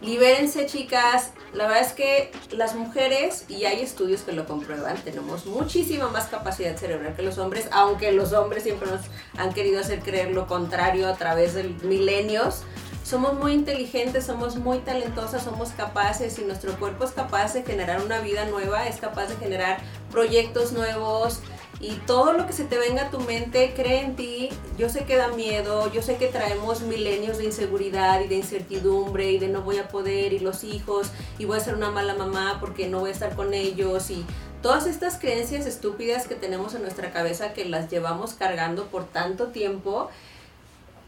Libérense, 0.00 0.66
chicas. 0.66 1.32
La 1.54 1.66
verdad 1.66 1.82
es 1.82 1.92
que 1.92 2.30
las 2.50 2.74
mujeres, 2.74 3.46
y 3.48 3.64
hay 3.64 3.80
estudios 3.80 4.20
que 4.20 4.32
lo 4.32 4.44
comprueban, 4.44 4.96
tenemos 5.02 5.46
muchísima 5.46 6.08
más 6.08 6.26
capacidad 6.26 6.76
cerebral 6.76 7.14
que 7.16 7.22
los 7.22 7.38
hombres, 7.38 7.68
aunque 7.70 8.12
los 8.12 8.32
hombres 8.32 8.64
siempre 8.64 8.90
nos 8.90 9.00
han 9.38 9.54
querido 9.54 9.80
hacer 9.80 10.00
creer 10.00 10.32
lo 10.32 10.46
contrario 10.46 11.08
a 11.08 11.14
través 11.14 11.54
de 11.54 11.64
milenios 11.84 12.64
somos 13.04 13.34
muy 13.34 13.52
inteligentes, 13.52 14.24
somos 14.24 14.56
muy 14.56 14.78
talentosas, 14.78 15.44
somos 15.44 15.68
capaces 15.70 16.38
y 16.38 16.44
nuestro 16.44 16.76
cuerpo 16.78 17.04
es 17.04 17.12
capaz 17.12 17.52
de 17.52 17.62
generar 17.62 18.02
una 18.02 18.20
vida 18.20 18.46
nueva, 18.46 18.88
es 18.88 18.96
capaz 18.96 19.26
de 19.26 19.36
generar 19.36 19.78
proyectos 20.10 20.72
nuevos 20.72 21.40
y 21.80 21.90
todo 22.06 22.32
lo 22.32 22.46
que 22.46 22.54
se 22.54 22.64
te 22.64 22.78
venga 22.78 23.02
a 23.02 23.10
tu 23.10 23.20
mente, 23.20 23.74
cree 23.76 24.00
en 24.00 24.16
ti. 24.16 24.48
Yo 24.78 24.88
sé 24.88 25.04
que 25.04 25.16
da 25.16 25.28
miedo, 25.28 25.92
yo 25.92 26.00
sé 26.00 26.16
que 26.16 26.28
traemos 26.28 26.80
milenios 26.80 27.36
de 27.36 27.44
inseguridad 27.44 28.22
y 28.22 28.28
de 28.28 28.36
incertidumbre 28.36 29.32
y 29.32 29.38
de 29.38 29.48
no 29.48 29.60
voy 29.60 29.76
a 29.76 29.88
poder 29.88 30.32
y 30.32 30.38
los 30.38 30.64
hijos 30.64 31.08
y 31.38 31.44
voy 31.44 31.58
a 31.58 31.60
ser 31.60 31.74
una 31.74 31.90
mala 31.90 32.14
mamá 32.14 32.56
porque 32.58 32.88
no 32.88 33.00
voy 33.00 33.10
a 33.10 33.12
estar 33.12 33.36
con 33.36 33.52
ellos 33.52 34.08
y 34.10 34.24
todas 34.62 34.86
estas 34.86 35.18
creencias 35.18 35.66
estúpidas 35.66 36.26
que 36.26 36.36
tenemos 36.36 36.74
en 36.74 36.80
nuestra 36.80 37.12
cabeza 37.12 37.52
que 37.52 37.66
las 37.66 37.90
llevamos 37.90 38.32
cargando 38.32 38.86
por 38.86 39.04
tanto 39.04 39.48
tiempo 39.48 40.08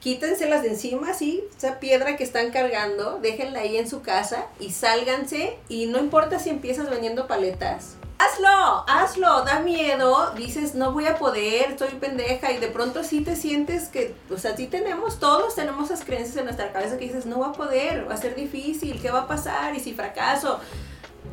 quítenselas 0.07 0.63
de 0.63 0.69
encima, 0.69 1.15
sí, 1.15 1.43
esa 1.59 1.81
piedra 1.81 2.17
que 2.17 2.23
están 2.23 2.53
cargando, 2.53 3.19
déjenla 3.21 3.59
ahí 3.59 3.77
en 3.77 3.91
su 3.91 4.03
casa 4.03 4.47
y 4.61 4.71
sálganse 4.71 5.59
y 5.69 5.87
no 5.87 5.99
importa 5.99 6.39
si 6.39 6.49
empiezas 6.49 6.89
vendiendo 6.89 7.27
paletas. 7.27 7.97
Hazlo, 8.19 8.85
hazlo, 8.87 9.43
da 9.43 9.59
miedo, 9.59 10.31
dices 10.37 10.77
no 10.77 10.93
voy 10.93 11.07
a 11.07 11.19
poder, 11.19 11.73
estoy 11.73 11.89
pendeja 11.89 12.53
y 12.53 12.59
de 12.59 12.69
pronto 12.69 13.03
sí 13.03 13.23
te 13.23 13.35
sientes 13.35 13.89
que, 13.89 14.15
o 14.31 14.39
sea, 14.39 14.57
sí 14.57 14.69
tenemos, 14.69 15.19
todos 15.19 15.57
tenemos 15.57 15.91
esas 15.91 16.05
creencias 16.05 16.37
en 16.37 16.45
nuestra 16.45 16.71
cabeza 16.71 16.99
que 16.99 17.07
dices 17.07 17.27
no 17.27 17.41
va 17.41 17.49
a 17.49 17.53
poder, 17.53 18.09
va 18.09 18.15
a 18.15 18.17
ser 18.17 18.37
difícil, 18.37 19.03
¿qué 19.03 19.11
va 19.11 19.23
a 19.23 19.27
pasar? 19.27 19.75
Y 19.75 19.81
si 19.81 19.93
fracaso, 19.93 20.61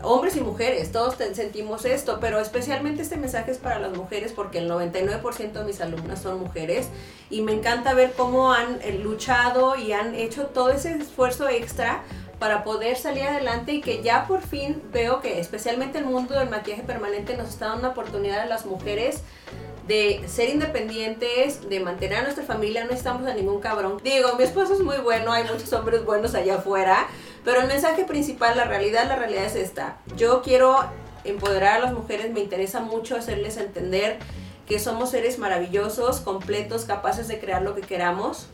hombres 0.03 0.35
y 0.35 0.41
mujeres, 0.41 0.91
todos 0.91 1.15
sentimos 1.33 1.85
esto, 1.85 2.19
pero 2.19 2.39
especialmente 2.39 3.01
este 3.01 3.17
mensaje 3.17 3.51
es 3.51 3.57
para 3.57 3.79
las 3.79 3.95
mujeres 3.95 4.33
porque 4.33 4.59
el 4.59 4.69
99% 4.69 5.51
de 5.51 5.63
mis 5.63 5.81
alumnas 5.81 6.21
son 6.21 6.39
mujeres 6.39 6.87
y 7.29 7.41
me 7.41 7.53
encanta 7.53 7.93
ver 7.93 8.13
cómo 8.15 8.53
han 8.53 8.79
eh, 8.81 8.99
luchado 9.01 9.75
y 9.75 9.93
han 9.93 10.13
hecho 10.15 10.47
todo 10.47 10.69
ese 10.69 10.95
esfuerzo 10.95 11.47
extra 11.49 12.03
para 12.39 12.63
poder 12.63 12.97
salir 12.97 13.23
adelante 13.23 13.71
y 13.73 13.81
que 13.81 14.03
ya 14.03 14.27
por 14.27 14.41
fin 14.41 14.81
veo 14.91 15.21
que 15.21 15.39
especialmente 15.39 15.97
el 15.97 16.05
mundo 16.05 16.37
del 16.37 16.49
maquillaje 16.49 16.83
permanente 16.83 17.37
nos 17.37 17.49
está 17.49 17.67
dando 17.67 17.79
una 17.81 17.89
oportunidad 17.89 18.41
a 18.41 18.45
las 18.45 18.65
mujeres 18.65 19.21
de 19.87 20.23
ser 20.27 20.49
independientes, 20.49 21.69
de 21.69 21.79
mantener 21.79 22.19
a 22.19 22.21
nuestra 22.23 22.43
familia, 22.43 22.85
no 22.85 22.91
estamos 22.91 23.27
a 23.27 23.33
ningún 23.33 23.59
cabrón. 23.59 23.99
Digo, 24.03 24.35
mi 24.37 24.43
esposo 24.43 24.73
es 24.73 24.79
muy 24.79 24.97
bueno, 24.97 25.31
hay 25.31 25.43
muchos 25.43 25.71
hombres 25.73 26.05
buenos 26.05 26.35
allá 26.35 26.55
afuera, 26.55 27.07
pero 27.43 27.61
el 27.61 27.67
mensaje 27.67 28.05
principal, 28.05 28.55
la 28.55 28.65
realidad, 28.65 29.07
la 29.07 29.15
realidad 29.15 29.45
es 29.45 29.55
esta. 29.55 29.97
Yo 30.15 30.41
quiero 30.41 30.77
empoderar 31.25 31.77
a 31.77 31.79
las 31.79 31.93
mujeres, 31.93 32.31
me 32.31 32.39
interesa 32.39 32.79
mucho 32.79 33.15
hacerles 33.15 33.57
entender 33.57 34.17
que 34.67 34.79
somos 34.79 35.11
seres 35.11 35.39
maravillosos, 35.39 36.21
completos, 36.21 36.85
capaces 36.85 37.27
de 37.27 37.39
crear 37.39 37.61
lo 37.61 37.75
que 37.75 37.81
queramos. 37.81 38.47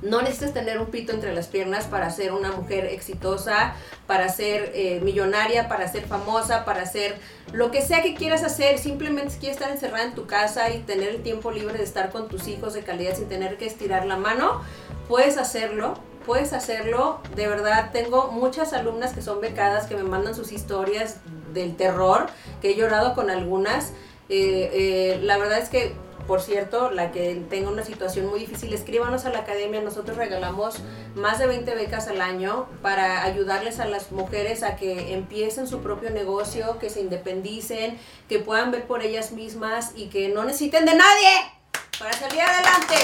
No 0.00 0.22
necesitas 0.22 0.54
tener 0.54 0.78
un 0.78 0.86
pito 0.86 1.12
entre 1.12 1.34
las 1.34 1.48
piernas 1.48 1.86
para 1.86 2.08
ser 2.10 2.32
una 2.32 2.52
mujer 2.52 2.84
exitosa, 2.84 3.74
para 4.06 4.28
ser 4.28 4.70
eh, 4.74 5.00
millonaria, 5.02 5.68
para 5.68 5.88
ser 5.88 6.04
famosa, 6.04 6.64
para 6.64 6.86
ser 6.86 7.16
lo 7.52 7.72
que 7.72 7.82
sea 7.82 8.02
que 8.02 8.14
quieras 8.14 8.44
hacer. 8.44 8.78
Simplemente 8.78 9.30
si 9.30 9.38
quieres 9.40 9.56
estar 9.56 9.72
encerrada 9.72 10.04
en 10.04 10.14
tu 10.14 10.26
casa 10.26 10.70
y 10.70 10.80
tener 10.82 11.08
el 11.08 11.22
tiempo 11.22 11.50
libre 11.50 11.78
de 11.78 11.84
estar 11.84 12.10
con 12.10 12.28
tus 12.28 12.46
hijos 12.46 12.74
de 12.74 12.82
calidad 12.82 13.16
sin 13.16 13.28
tener 13.28 13.56
que 13.56 13.66
estirar 13.66 14.06
la 14.06 14.16
mano, 14.16 14.62
puedes 15.08 15.36
hacerlo 15.36 15.94
puedes 16.28 16.52
hacerlo. 16.52 17.18
De 17.34 17.48
verdad, 17.48 17.90
tengo 17.90 18.30
muchas 18.30 18.72
alumnas 18.72 19.14
que 19.14 19.22
son 19.22 19.40
becadas 19.40 19.86
que 19.86 19.96
me 19.96 20.04
mandan 20.04 20.34
sus 20.34 20.52
historias 20.52 21.16
del 21.52 21.74
terror, 21.74 22.26
que 22.62 22.70
he 22.70 22.76
llorado 22.76 23.14
con 23.14 23.30
algunas. 23.30 23.92
Eh, 24.28 24.70
eh, 24.72 25.20
la 25.22 25.38
verdad 25.38 25.58
es 25.58 25.70
que 25.70 25.96
por 26.28 26.42
cierto, 26.42 26.90
la 26.90 27.10
que 27.10 27.42
tenga 27.48 27.70
una 27.70 27.82
situación 27.82 28.26
muy 28.26 28.40
difícil, 28.40 28.74
escríbanos 28.74 29.24
a 29.24 29.30
la 29.30 29.38
academia. 29.38 29.80
Nosotros 29.80 30.18
regalamos 30.18 30.74
más 31.14 31.38
de 31.38 31.46
20 31.46 31.74
becas 31.74 32.06
al 32.06 32.20
año 32.20 32.66
para 32.82 33.22
ayudarles 33.22 33.80
a 33.80 33.86
las 33.86 34.12
mujeres 34.12 34.62
a 34.62 34.76
que 34.76 35.14
empiecen 35.14 35.66
su 35.66 35.80
propio 35.80 36.10
negocio, 36.10 36.78
que 36.78 36.90
se 36.90 37.00
independicen, 37.00 37.98
que 38.28 38.40
puedan 38.40 38.70
ver 38.70 38.86
por 38.86 39.02
ellas 39.02 39.32
mismas 39.32 39.92
y 39.96 40.08
que 40.08 40.28
no 40.28 40.44
necesiten 40.44 40.84
de 40.84 40.96
nadie 40.96 41.57
para 41.98 42.12
salir 42.12 42.40
adelante. 42.40 42.96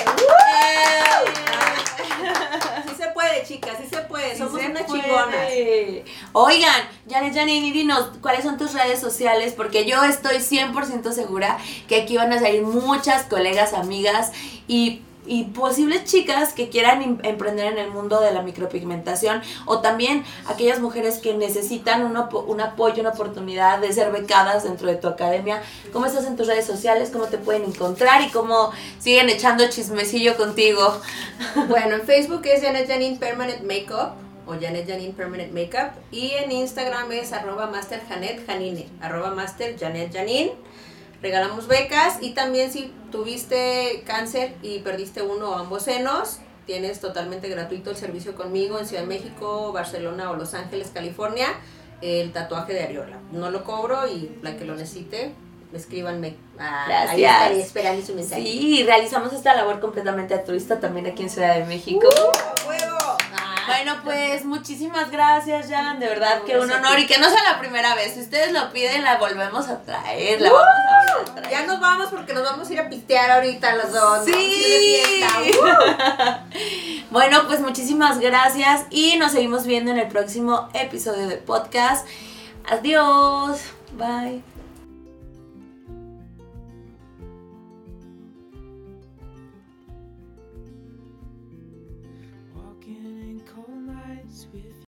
Sí 2.89 2.95
se 2.97 3.09
puede, 3.09 3.45
chicas, 3.45 3.77
sí 3.81 3.89
se 3.89 4.03
puede. 4.03 4.37
Somos 4.37 4.61
unas 4.63 4.87
chingonas. 4.87 5.49
Oigan, 6.33 6.89
Janet 7.09 7.35
Janine, 7.35 7.73
dinos 7.73 8.11
cuáles 8.21 8.45
son 8.45 8.57
tus 8.57 8.73
redes 8.73 9.01
sociales, 9.01 9.55
porque 9.57 9.85
yo 9.85 10.03
estoy 10.05 10.37
100% 10.37 11.13
segura 11.13 11.59
que 11.89 12.03
aquí 12.03 12.17
van 12.17 12.33
a 12.33 12.41
salir 12.41 12.63
muchas 12.63 13.25
colegas, 13.25 13.75
amigas 13.75 14.33
y 14.69 15.03
y 15.27 15.45
posibles 15.45 16.05
chicas 16.05 16.53
que 16.53 16.69
quieran 16.69 17.03
em, 17.03 17.19
emprender 17.23 17.73
en 17.73 17.79
el 17.79 17.91
mundo 17.91 18.21
de 18.21 18.33
la 18.33 18.43
micropigmentación 18.43 19.43
o 19.67 19.81
también 19.81 20.25
aquellas 20.47 20.81
mujeres 20.81 21.19
que 21.19 21.35
necesitan 21.35 22.05
un, 22.05 22.17
un, 22.17 22.61
apoyo, 22.61 23.01
una 23.01 23.11
oportunidad 23.11 23.79
de 23.79 23.93
ser 23.93 24.13
becadas 24.13 24.65
dentro 24.65 24.89
de 24.89 24.97
tu 24.97 25.09
academia. 25.09 25.63
¿Cómo 25.93 26.07
estás 26.07 26.27
en 26.27 26.37
tus 26.37 26.47
redes 26.47 26.67
sociales? 26.67 27.11
¿Cómo 27.13 27.27
te 27.27 27.39
pueden 27.39 27.65
encontrar? 27.65 28.23
¿Y 28.23 28.31
cómo 28.31 28.71
siguen 28.99 29.29
echando 29.29 29.69
chismecillo 29.69 30.37
contigo? 30.37 31.01
Bueno, 31.69 31.97
en 31.97 32.03
Facebook 32.03 32.43
es 32.45 32.63
Janet 32.63 32.89
Janine 32.89 33.17
Permanent 33.17 33.63
Makeup 33.63 34.13
o 34.47 34.53
Janet 34.53 34.89
Janine 34.89 35.15
Permanent 35.15 35.53
Makeup 35.53 35.93
y 36.11 36.33
en 36.33 36.53
Instagram 36.53 37.11
es 37.13 37.33
arroba 37.33 37.67
master 37.67 38.03
Janet 38.09 38.47
Janine, 38.47 38.89
arroba 39.01 39.31
master 39.31 39.77
Janet 39.79 40.13
Janine 40.13 40.53
regalamos 41.25 41.69
becas 41.69 42.19
y 42.21 42.33
también 42.33 42.71
si 42.71 42.93
tuviste 43.11 44.05
cáncer 44.07 44.55
y 44.61 44.81
perdiste 44.81 45.23
uno 45.23 45.53
o 45.53 45.55
ambos 45.55 45.85
senos, 45.85 46.41
tienes 46.67 47.01
totalmente 47.01 47.49
gratuito 47.49 47.91
el 47.91 47.97
servicio 47.97 48.35
conmigo 48.35 48.79
en 48.79 48.87
Ciudad 48.87 49.05
de 49.05 49.09
México, 49.09 49.73
Barcelona 49.73 50.31
o 50.31 50.37
Los 50.37 50.53
Ángeles, 50.53 50.91
California, 50.93 51.49
el 52.03 52.31
tatuaje 52.33 52.75
de 52.75 52.83
areola. 52.83 53.21
No 53.33 53.51
lo 53.51 53.65
cobro 53.65 54.07
y 54.07 54.39
la 54.43 54.55
que 54.59 54.67
lo 54.67 54.77
necesite, 54.77 55.33
escríbanme. 55.73 56.37
Ah, 56.59 56.85
Gracias. 56.87 57.41
Ahí 57.41 57.61
esperando 57.61 58.05
su 58.05 58.15
mensaje. 58.15 58.43
Sí, 58.43 58.83
realizamos 58.85 59.33
esta 59.33 59.55
labor 59.55 59.81
completamente 59.81 60.35
altruista 60.35 60.79
también 60.79 61.07
aquí 61.07 61.23
en 61.23 61.31
Ciudad 61.31 61.55
de 61.55 61.65
México. 61.65 62.07
¡Uh, 62.07 62.65
bueno, 63.67 64.01
pues 64.05 64.45
muchísimas 64.45 65.11
gracias, 65.11 65.69
Jan. 65.69 65.99
De 65.99 66.07
verdad 66.07 66.43
que 66.43 66.59
un 66.59 66.71
honor 66.71 66.99
y 66.99 67.07
que 67.07 67.19
no 67.19 67.31
sea 67.31 67.43
la 67.51 67.59
primera 67.59 67.95
vez. 67.95 68.15
Si 68.15 68.21
ustedes 68.21 68.53
lo 68.53 68.71
piden, 68.73 69.03
la 69.03 69.17
volvemos 69.17 69.69
a 69.69 69.83
traer. 69.83 70.41
La 70.41 70.53
vamos 70.53 70.69
Ya 71.51 71.67
nos 71.67 71.81
vamos 71.81 72.09
porque 72.09 72.33
nos 72.33 72.45
vamos 72.45 72.69
a 72.69 72.73
ir 72.73 72.81
a 72.81 72.89
pistear 72.89 73.31
ahorita 73.31 73.77
los 73.77 73.93
dos. 73.93 74.25
Sí. 74.25 75.23
bueno, 77.11 77.47
pues 77.47 77.61
muchísimas 77.61 78.19
gracias 78.21 78.87
y 78.91 79.17
nos 79.17 79.33
seguimos 79.33 79.67
viendo 79.67 79.91
en 79.91 79.99
el 79.99 80.09
próximo 80.09 80.69
episodio 80.75 81.27
de 81.29 81.37
podcast. 81.37 82.07
Adiós. 82.67 83.61
Bye. 83.97 84.54